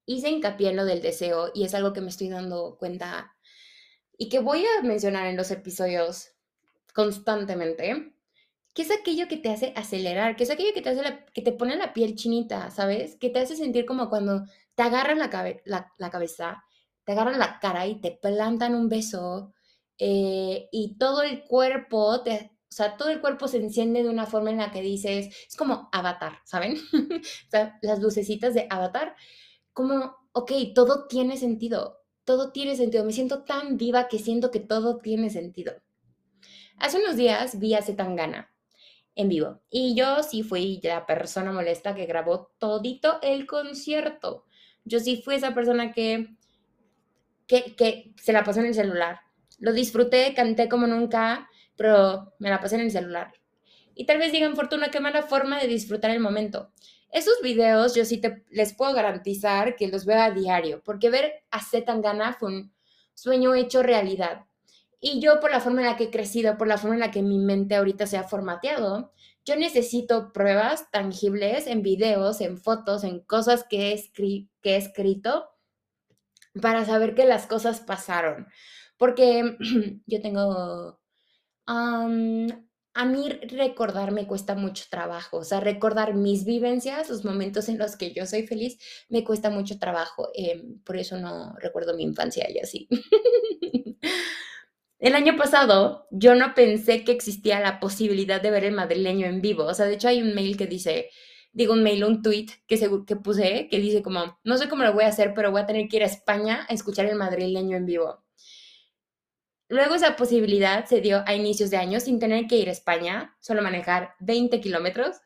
hice 0.06 0.30
hincapié 0.30 0.70
en 0.70 0.76
lo 0.76 0.84
del 0.84 1.02
deseo 1.02 1.50
y 1.54 1.64
es 1.64 1.74
algo 1.74 1.92
que 1.92 2.00
me 2.00 2.10
estoy 2.10 2.28
dando 2.28 2.76
cuenta 2.78 3.33
y 4.18 4.28
que 4.28 4.38
voy 4.38 4.64
a 4.64 4.82
mencionar 4.82 5.26
en 5.26 5.36
los 5.36 5.50
episodios 5.50 6.32
constantemente, 6.94 8.14
que 8.72 8.82
es 8.82 8.90
aquello 8.90 9.28
que 9.28 9.36
te 9.36 9.50
hace 9.50 9.72
acelerar, 9.76 10.36
que 10.36 10.44
es 10.44 10.50
aquello 10.50 10.74
que 10.74 10.82
te, 10.82 10.90
hace 10.90 11.02
que 11.32 11.42
te 11.42 11.52
pone 11.52 11.76
la 11.76 11.92
piel 11.92 12.14
chinita, 12.16 12.70
¿sabes? 12.70 13.16
Que 13.16 13.30
te 13.30 13.40
hace 13.40 13.56
sentir 13.56 13.86
como 13.86 14.08
cuando 14.08 14.44
te 14.74 14.82
agarran 14.82 15.18
la, 15.18 15.30
la, 15.64 16.10
cabeza, 16.10 16.64
te 17.04 17.12
agarran 17.12 17.38
la 17.38 17.58
cara 17.60 17.86
y 17.86 18.00
te 18.00 18.18
plantan 18.20 18.74
un 18.74 18.88
beso 18.88 19.54
eh, 19.98 20.68
y 20.72 20.96
todo 20.98 21.22
el 21.22 21.44
cuerpo 21.44 22.22
te, 22.22 22.54
o 22.74 22.76
sea, 22.76 22.96
todo 22.96 23.10
el 23.10 23.20
cuerpo 23.20 23.46
se 23.46 23.58
enciende 23.58 24.02
de 24.02 24.08
una 24.08 24.26
forma 24.26 24.50
en 24.50 24.56
la 24.56 24.72
que 24.72 24.82
dices, 24.82 25.28
es 25.48 25.56
como 25.56 25.88
avatar, 25.92 26.40
¿saben? 26.44 26.76
las 27.82 28.00
lucecitas 28.00 28.52
de 28.52 28.66
avatar, 28.68 29.14
como, 29.72 30.16
ok, 30.32 30.50
todo 30.74 31.06
tiene 31.06 31.36
sentido, 31.36 32.03
todo 32.24 32.52
tiene 32.52 32.76
sentido, 32.76 33.04
me 33.04 33.12
siento 33.12 33.44
tan 33.44 33.76
viva 33.76 34.08
que 34.08 34.18
siento 34.18 34.50
que 34.50 34.60
todo 34.60 34.98
tiene 34.98 35.30
sentido. 35.30 35.74
Hace 36.78 36.98
unos 36.98 37.16
días 37.16 37.58
vi 37.58 37.74
a 37.74 37.82
Zetangana 37.82 38.52
en 39.14 39.28
vivo 39.28 39.60
y 39.70 39.94
yo 39.94 40.22
sí 40.22 40.42
fui 40.42 40.80
la 40.82 41.06
persona 41.06 41.52
molesta 41.52 41.94
que 41.94 42.06
grabó 42.06 42.50
todito 42.58 43.20
el 43.22 43.46
concierto. 43.46 44.44
yo 44.84 45.00
sí 45.00 45.22
fui 45.24 45.36
esa 45.36 45.54
persona 45.54 45.92
que, 45.92 46.36
que, 47.46 47.76
que 47.76 48.12
se 48.20 48.32
la 48.32 48.44
pasó 48.44 48.60
en 48.60 48.66
el 48.66 48.74
celular. 48.74 49.20
Lo 49.58 49.72
disfruté, 49.72 50.34
canté 50.34 50.68
como 50.68 50.86
nunca, 50.86 51.48
pero 51.76 52.34
me 52.38 52.50
la 52.50 52.60
pasé 52.60 52.74
en 52.74 52.82
el 52.82 52.90
celular. 52.90 53.32
Y 53.94 54.06
tal 54.06 54.18
vez 54.18 54.32
digan, 54.32 54.56
Fortuna, 54.56 54.90
qué 54.90 55.00
mala 55.00 55.22
forma 55.22 55.60
de 55.60 55.68
disfrutar 55.68 56.10
el 56.10 56.20
momento. 56.20 56.72
Esos 57.14 57.40
videos 57.42 57.94
yo 57.94 58.04
sí 58.04 58.18
te, 58.18 58.44
les 58.50 58.74
puedo 58.74 58.92
garantizar 58.92 59.76
que 59.76 59.86
los 59.86 60.04
veo 60.04 60.20
a 60.20 60.32
diario, 60.32 60.82
porque 60.84 61.10
ver 61.10 61.44
a 61.52 61.62
Zetangana 61.62 62.32
fue 62.32 62.48
un 62.48 62.74
sueño 63.14 63.54
hecho 63.54 63.84
realidad. 63.84 64.46
Y 64.98 65.20
yo 65.20 65.38
por 65.38 65.52
la 65.52 65.60
forma 65.60 65.82
en 65.82 65.86
la 65.86 65.96
que 65.96 66.04
he 66.04 66.10
crecido, 66.10 66.58
por 66.58 66.66
la 66.66 66.76
forma 66.76 66.96
en 66.96 67.00
la 67.00 67.12
que 67.12 67.22
mi 67.22 67.38
mente 67.38 67.76
ahorita 67.76 68.08
se 68.08 68.16
ha 68.16 68.24
formateado, 68.24 69.12
yo 69.44 69.54
necesito 69.54 70.32
pruebas 70.32 70.90
tangibles 70.90 71.68
en 71.68 71.82
videos, 71.82 72.40
en 72.40 72.58
fotos, 72.58 73.04
en 73.04 73.20
cosas 73.20 73.62
que 73.62 73.92
he, 73.92 74.12
que 74.60 74.74
he 74.74 74.76
escrito 74.76 75.50
para 76.60 76.84
saber 76.84 77.14
que 77.14 77.26
las 77.26 77.46
cosas 77.46 77.78
pasaron. 77.78 78.48
Porque 78.98 79.56
yo 80.06 80.20
tengo... 80.20 81.00
a 82.94 83.04
mí 83.04 83.28
recordar 83.28 84.12
me 84.12 84.26
cuesta 84.26 84.54
mucho 84.54 84.84
trabajo, 84.88 85.38
o 85.38 85.44
sea, 85.44 85.60
recordar 85.60 86.14
mis 86.14 86.44
vivencias, 86.44 87.10
los 87.10 87.24
momentos 87.24 87.68
en 87.68 87.78
los 87.78 87.96
que 87.96 88.12
yo 88.12 88.24
soy 88.26 88.46
feliz, 88.46 88.78
me 89.08 89.24
cuesta 89.24 89.50
mucho 89.50 89.78
trabajo. 89.78 90.30
Em, 90.34 90.78
por 90.84 90.96
eso 90.96 91.18
no 91.18 91.54
recuerdo 91.58 91.94
mi 91.96 92.04
infancia 92.04 92.48
y 92.50 92.58
así. 92.60 92.88
El 94.98 95.14
año 95.14 95.36
pasado 95.36 96.06
yo 96.10 96.34
no 96.34 96.54
pensé 96.54 97.04
que 97.04 97.12
existía 97.12 97.60
la 97.60 97.78
posibilidad 97.78 98.40
de 98.40 98.50
ver 98.50 98.64
el 98.64 98.74
madrileño 98.74 99.26
en 99.26 99.42
vivo. 99.42 99.64
O 99.64 99.74
sea, 99.74 99.86
de 99.86 99.94
hecho 99.94 100.08
hay 100.08 100.22
un 100.22 100.34
mail 100.34 100.56
que 100.56 100.66
dice, 100.66 101.10
digo 101.52 101.74
un 101.74 101.82
mail, 101.82 102.04
un 102.04 102.22
tweet 102.22 102.46
que, 102.66 102.78
que 103.06 103.16
puse 103.16 103.68
que 103.70 103.78
dice 103.80 104.02
como, 104.02 104.38
no 104.44 104.56
sé 104.56 104.68
cómo 104.68 104.82
lo 104.82 104.94
voy 104.94 105.04
a 105.04 105.08
hacer, 105.08 105.34
pero 105.34 105.50
voy 105.50 105.60
a 105.62 105.66
tener 105.66 105.88
que 105.88 105.96
ir 105.98 106.04
a 106.04 106.06
España 106.06 106.66
a 106.68 106.72
escuchar 106.72 107.06
el 107.06 107.16
madrileño 107.16 107.76
en 107.76 107.86
vivo. 107.86 108.23
Luego 109.68 109.94
esa 109.94 110.16
posibilidad 110.16 110.84
se 110.84 111.00
dio 111.00 111.22
a 111.26 111.34
inicios 111.34 111.70
de 111.70 111.78
año 111.78 112.00
sin 112.00 112.18
tener 112.18 112.46
que 112.46 112.56
ir 112.56 112.68
a 112.68 112.72
España, 112.72 113.36
solo 113.40 113.62
manejar 113.62 114.14
20 114.20 114.60
kilómetros. 114.60 115.16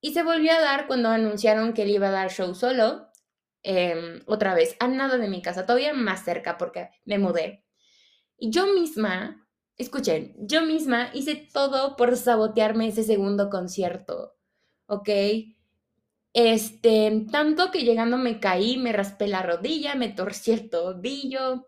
Y 0.00 0.12
se 0.12 0.22
volvió 0.22 0.52
a 0.52 0.60
dar 0.60 0.86
cuando 0.86 1.08
anunciaron 1.08 1.72
que 1.72 1.82
él 1.82 1.90
iba 1.90 2.08
a 2.08 2.12
dar 2.12 2.30
show 2.30 2.54
solo, 2.54 3.08
em, 3.62 4.22
otra 4.26 4.54
vez, 4.54 4.76
a 4.80 4.88
nada 4.88 5.18
de 5.18 5.28
mi 5.28 5.42
casa, 5.42 5.66
todavía 5.66 5.92
más 5.94 6.24
cerca 6.24 6.58
porque 6.58 6.90
me 7.04 7.18
mudé. 7.18 7.64
Y 8.38 8.50
yo 8.50 8.66
misma, 8.66 9.48
escuchen, 9.78 10.34
yo 10.38 10.62
misma 10.62 11.10
hice 11.14 11.48
todo 11.52 11.96
por 11.96 12.16
sabotearme 12.16 12.88
ese 12.88 13.02
segundo 13.04 13.50
concierto, 13.50 14.36
¿ok? 14.86 15.08
Este, 16.32 17.26
tanto 17.32 17.70
que 17.70 17.82
llegando 17.84 18.18
me 18.18 18.40
caí, 18.40 18.76
me 18.76 18.92
raspé 18.92 19.26
la 19.26 19.42
rodilla, 19.42 19.94
me 19.94 20.10
torcí 20.10 20.52
el 20.52 20.68
tobillo. 20.68 21.66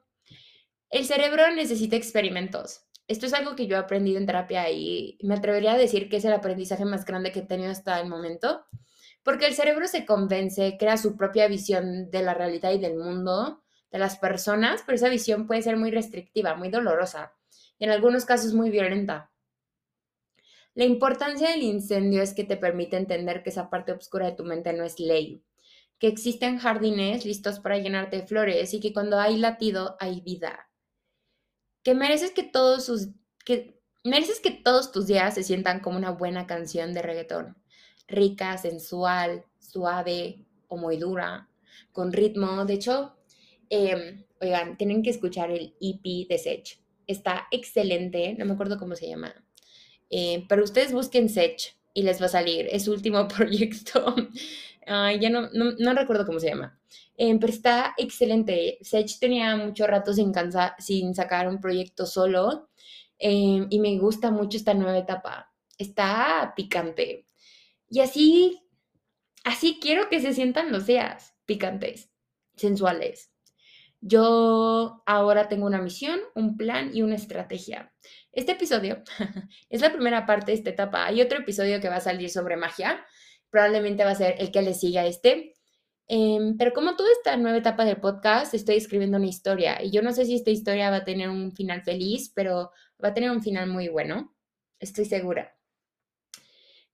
El 0.90 1.05
cerebro 1.05 1.51
necesita 1.55 1.96
experimentos. 1.96 2.87
Esto 3.09 3.27
es 3.27 3.35
algo 3.35 3.55
que 3.55 3.66
yo 3.66 3.77
he 3.77 3.79
aprendido 3.79 4.16
en 4.16 4.24
terapia 4.24 4.70
y 4.70 5.18
me 5.22 5.35
atrevería 5.35 5.72
a 5.72 5.79
decir 5.79 6.09
que 6.09 6.16
es 6.16 6.24
el 6.24 6.33
aprendizaje 6.33 6.87
más 6.87 7.05
grande 7.05 7.31
que 7.31 7.40
he 7.40 7.46
tenido 7.46 7.70
hasta 7.70 8.01
el 8.01 8.09
momento, 8.09 8.64
porque 9.22 9.46
el 9.46 9.55
cerebro 9.55 9.87
se 9.87 10.07
convence, 10.07 10.77
crea 10.79 10.96
su 10.96 11.14
propia 11.14 11.46
visión 11.46 12.11
de 12.11 12.22
la 12.22 12.33
realidad 12.33 12.72
y 12.72 12.79
del 12.79 12.96
mundo 12.96 13.62
de 13.90 13.98
las 13.98 14.16
personas, 14.16 14.83
pero 14.87 14.96
esa 14.96 15.11
visión 15.11 15.46
puede 15.46 15.61
ser 15.61 15.77
muy 15.77 15.90
restrictiva, 15.90 16.55
muy 16.55 16.70
dolorosa 16.70 17.35
y 17.79 17.85
en 17.85 17.90
algunos 17.90 18.24
casos 18.24 18.55
muy 18.55 18.70
violenta. 18.70 19.31
La 20.74 20.85
importancia 20.85 21.51
del 21.51 21.64
incendio 21.64 22.22
es 22.22 22.33
que 22.33 22.44
te 22.44 22.57
permite 22.57 22.96
entender 22.96 23.42
que 23.42 23.51
esa 23.51 23.68
parte 23.68 23.92
oscura 23.92 24.27
de 24.27 24.37
tu 24.37 24.44
mente 24.44 24.72
no 24.72 24.85
es 24.85 24.98
ley, 25.01 25.42
que 25.98 26.07
existen 26.07 26.59
jardines 26.59 27.27
listos 27.27 27.61
para 27.61 27.77
llenarte 27.77 28.16
de 28.16 28.27
flores 28.27 28.72
y 28.72 28.81
que 28.81 28.94
cuando 28.94 29.18
hay 29.18 29.37
latido 29.37 29.96
hay 30.01 30.22
vida. 30.22 30.67
Que 31.88 31.94
mereces 31.94 32.33
que 32.33 32.42
todos 32.42 32.85
sus 32.85 33.09
que 33.46 33.81
mereces 34.05 34.40
que 34.40 34.51
todos 34.51 34.92
tus 34.92 35.07
días 35.07 35.35
se 35.35 35.42
sientan 35.42 35.81
como 35.81 35.96
una 35.96 36.11
buena 36.11 36.46
canción 36.46 36.92
de 36.92 37.01
reggaetón, 37.01 37.57
rica, 38.07 38.59
sensual, 38.59 39.46
suave 39.59 40.44
o 40.68 40.77
muy 40.77 40.98
dura, 40.98 41.48
con 41.92 42.12
ritmo. 42.12 42.66
De 42.66 42.74
hecho, 42.74 43.14
Em, 43.70 44.24
oigan, 44.40 44.77
tienen 44.77 45.03
que 45.03 45.11
escuchar 45.11 45.51
el 45.51 45.74
EP 45.81 46.27
de 46.29 46.38
Sech. 46.38 46.79
Está 47.07 47.46
excelente, 47.51 48.35
no 48.38 48.44
me 48.44 48.53
acuerdo 48.53 48.79
cómo 48.79 48.94
se 48.94 49.09
llama. 49.09 49.35
Eh, 50.11 50.46
pero 50.48 50.64
ustedes 50.64 50.92
busquen 50.92 51.29
Sech 51.29 51.77
y 51.94 52.03
les 52.03 52.20
va 52.20 52.27
a 52.27 52.31
salir. 52.31 52.66
Es 52.70 52.85
su 52.85 52.92
último 52.92 53.29
proyecto. 53.37 54.14
Ya 55.20 55.31
no, 55.31 55.48
no, 55.53 55.94
recuerdo 55.94 56.27
cómo 56.27 56.40
se 56.40 56.48
llama. 56.48 56.79
Em, 57.16 57.38
pero 57.38 57.53
está 57.53 57.94
excelente. 57.96 58.79
Sech 58.83 59.18
tenía 59.18 59.57
mucho 59.57 59.87
rato 59.87 60.12
sin, 60.12 60.33
sin 60.79 61.14
sacar 61.14 61.48
un 61.48 61.61
proyecto 61.61 62.07
solo. 62.07 62.70
Em, 63.18 63.66
y 63.70 63.81
me 63.81 63.98
gusta 63.98 64.31
mucho 64.31 64.57
esta 64.57 64.74
nueva 64.74 64.98
etapa. 64.98 65.53
Está 65.79 66.53
picante. 66.57 67.27
Y 67.90 68.01
así, 68.01 68.62
así 69.44 69.79
quiero 69.81 70.09
que 70.09 70.20
se 70.20 70.35
sientan 70.35 70.72
los 70.72 70.87
días 70.87 71.35
picantes, 71.46 72.11
sensuales, 72.57 73.31
yo 74.01 75.03
ahora 75.07 75.48
tengo 75.48 75.66
una 75.66 75.83
misión, 75.83 76.20
un 76.35 76.57
plan 76.57 76.90
y 76.94 77.03
una 77.03 77.16
estrategia. 77.16 77.92
Este 78.33 78.53
episodio 78.53 79.03
es 79.70 79.81
la 79.81 79.92
primera 79.92 80.24
parte 80.24 80.53
de 80.53 80.59
esta 80.59 80.70
etapa. 80.70 81.05
Hay 81.07 81.20
otro 81.20 81.38
episodio 81.38 81.81
que 81.81 81.88
va 81.88 81.96
a 81.96 82.01
salir 82.01 82.31
sobre 82.31 82.57
magia. 82.57 83.05
Probablemente 83.50 84.04
va 84.04 84.11
a 84.11 84.14
ser 84.14 84.37
el 84.38 84.50
que 84.50 84.62
le 84.62 84.74
siga 84.74 85.02
a 85.02 85.06
este. 85.06 85.54
Em, 86.06 86.56
pero 86.56 86.72
como 86.72 86.96
toda 86.96 87.11
esta 87.12 87.37
nueva 87.37 87.58
etapa 87.58 87.84
del 87.84 87.98
podcast, 88.00 88.54
estoy 88.54 88.76
escribiendo 88.76 89.18
una 89.18 89.26
historia. 89.26 89.82
Y 89.82 89.90
yo 89.90 90.02
no 90.02 90.12
sé 90.12 90.24
si 90.24 90.34
esta 90.34 90.50
historia 90.50 90.90
va 90.90 90.96
a 90.96 91.04
tener 91.04 91.28
un 91.28 91.52
final 91.52 91.82
feliz, 91.82 92.32
pero 92.34 92.70
va 93.02 93.08
a 93.08 93.14
tener 93.14 93.30
un 93.30 93.42
final 93.42 93.68
muy 93.68 93.88
bueno. 93.88 94.34
Estoy 94.80 95.04
segura. 95.04 95.54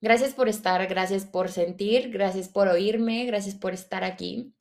Gracias 0.01 0.33
por 0.33 0.49
estar, 0.49 0.85
gracias 0.87 1.25
por 1.25 1.49
sentir, 1.49 2.11
gracias 2.11 2.49
por 2.49 2.67
oírme, 2.67 3.25
gracias 3.25 3.55
por 3.55 3.73
estar 3.73 4.03
aquí. 4.03 4.53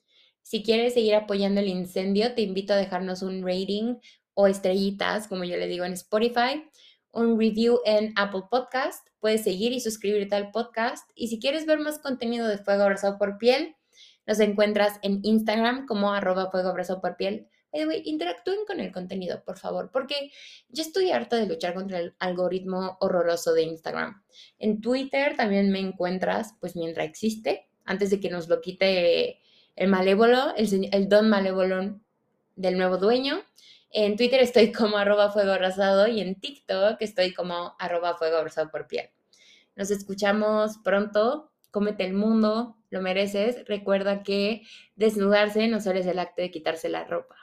Si 0.43 0.63
quieres 0.63 0.95
seguir 0.95 1.15
apoyando 1.17 1.61
el 1.61 1.69
incendio, 1.69 2.35
te 2.35 2.43
invito 2.43 2.73
a 2.73 2.77
dejarnos 2.77 3.23
un 3.23 3.43
rating 3.43 3.97
o 4.35 4.47
estrellitas, 4.47 5.27
como 5.27 5.45
yo 5.45 5.57
le 5.57 5.67
digo 5.67 5.85
en 5.85 5.95
Spotify, 5.95 6.65
un 7.13 7.39
review 7.39 7.81
en 7.85 8.13
Apple 8.17 8.43
Podcast. 8.51 9.09
Puedes 9.25 9.43
seguir 9.43 9.73
y 9.73 9.81
suscribirte 9.81 10.35
al 10.35 10.51
podcast. 10.51 11.09
Y 11.15 11.29
si 11.29 11.41
quieres 11.41 11.65
ver 11.65 11.79
más 11.79 11.99
contenido 11.99 12.47
de 12.47 12.59
Fuego 12.59 12.83
Abrazado 12.83 13.17
por 13.17 13.39
Piel, 13.39 13.75
nos 14.27 14.39
encuentras 14.39 14.99
en 15.01 15.21
Instagram 15.23 15.87
como 15.87 16.13
arroba 16.13 16.51
Fuego 16.51 16.69
Abrazado 16.69 17.01
por 17.01 17.17
Piel. 17.17 17.49
interactúen 17.73 18.67
con 18.67 18.81
el 18.81 18.93
contenido, 18.93 19.43
por 19.43 19.57
favor, 19.57 19.91
porque 19.91 20.31
yo 20.69 20.83
estoy 20.83 21.11
harta 21.11 21.37
de 21.37 21.47
luchar 21.47 21.73
contra 21.73 22.01
el 22.01 22.15
algoritmo 22.19 22.99
horroroso 23.01 23.55
de 23.55 23.63
Instagram. 23.63 24.23
En 24.59 24.83
Twitter 24.83 25.35
también 25.39 25.73
me 25.73 25.79
encuentras, 25.79 26.57
pues 26.61 26.77
mientras 26.77 27.07
existe, 27.07 27.71
antes 27.87 28.11
de 28.11 28.21
que 28.21 28.29
nos 28.29 28.51
lo 28.51 28.61
quite 28.61 29.41
el 29.75 29.89
malévolo, 29.89 30.55
el, 30.55 31.09
don 31.09 31.31
malévolo 31.31 31.99
del 32.57 32.77
nuevo 32.77 32.99
dueño. 32.99 33.41
En 33.97 34.17
Twitter 34.17 34.41
estoy 34.41 34.73
como 34.73 34.97
arroba 34.97 35.31
fuego 35.31 35.53
abrazado 35.53 36.09
y 36.09 36.21
en 36.21 36.35
TikTok 36.35 36.97
estoy 36.99 37.33
como 37.33 37.77
arroba 37.79 38.17
fuego 38.17 38.39
abrazado 38.39 38.69
por 38.69 38.89
piel. 38.89 39.11
Nos 39.77 39.93
escuchamos 39.93 40.79
pronto. 40.83 41.53
Cómete 41.71 42.05
el 42.05 42.13
mundo, 42.13 42.77
lo 42.91 43.01
mereces. 43.01 43.65
Recuerda 43.69 44.25
que 44.25 44.63
desnudarse 44.97 45.69
no 45.69 45.81
solo 45.81 46.01
es 46.01 46.07
el 46.07 46.19
acto 46.19 46.43
de 46.43 46.51
quitarse 46.51 46.89
la 46.89 47.05
ropa. 47.05 47.37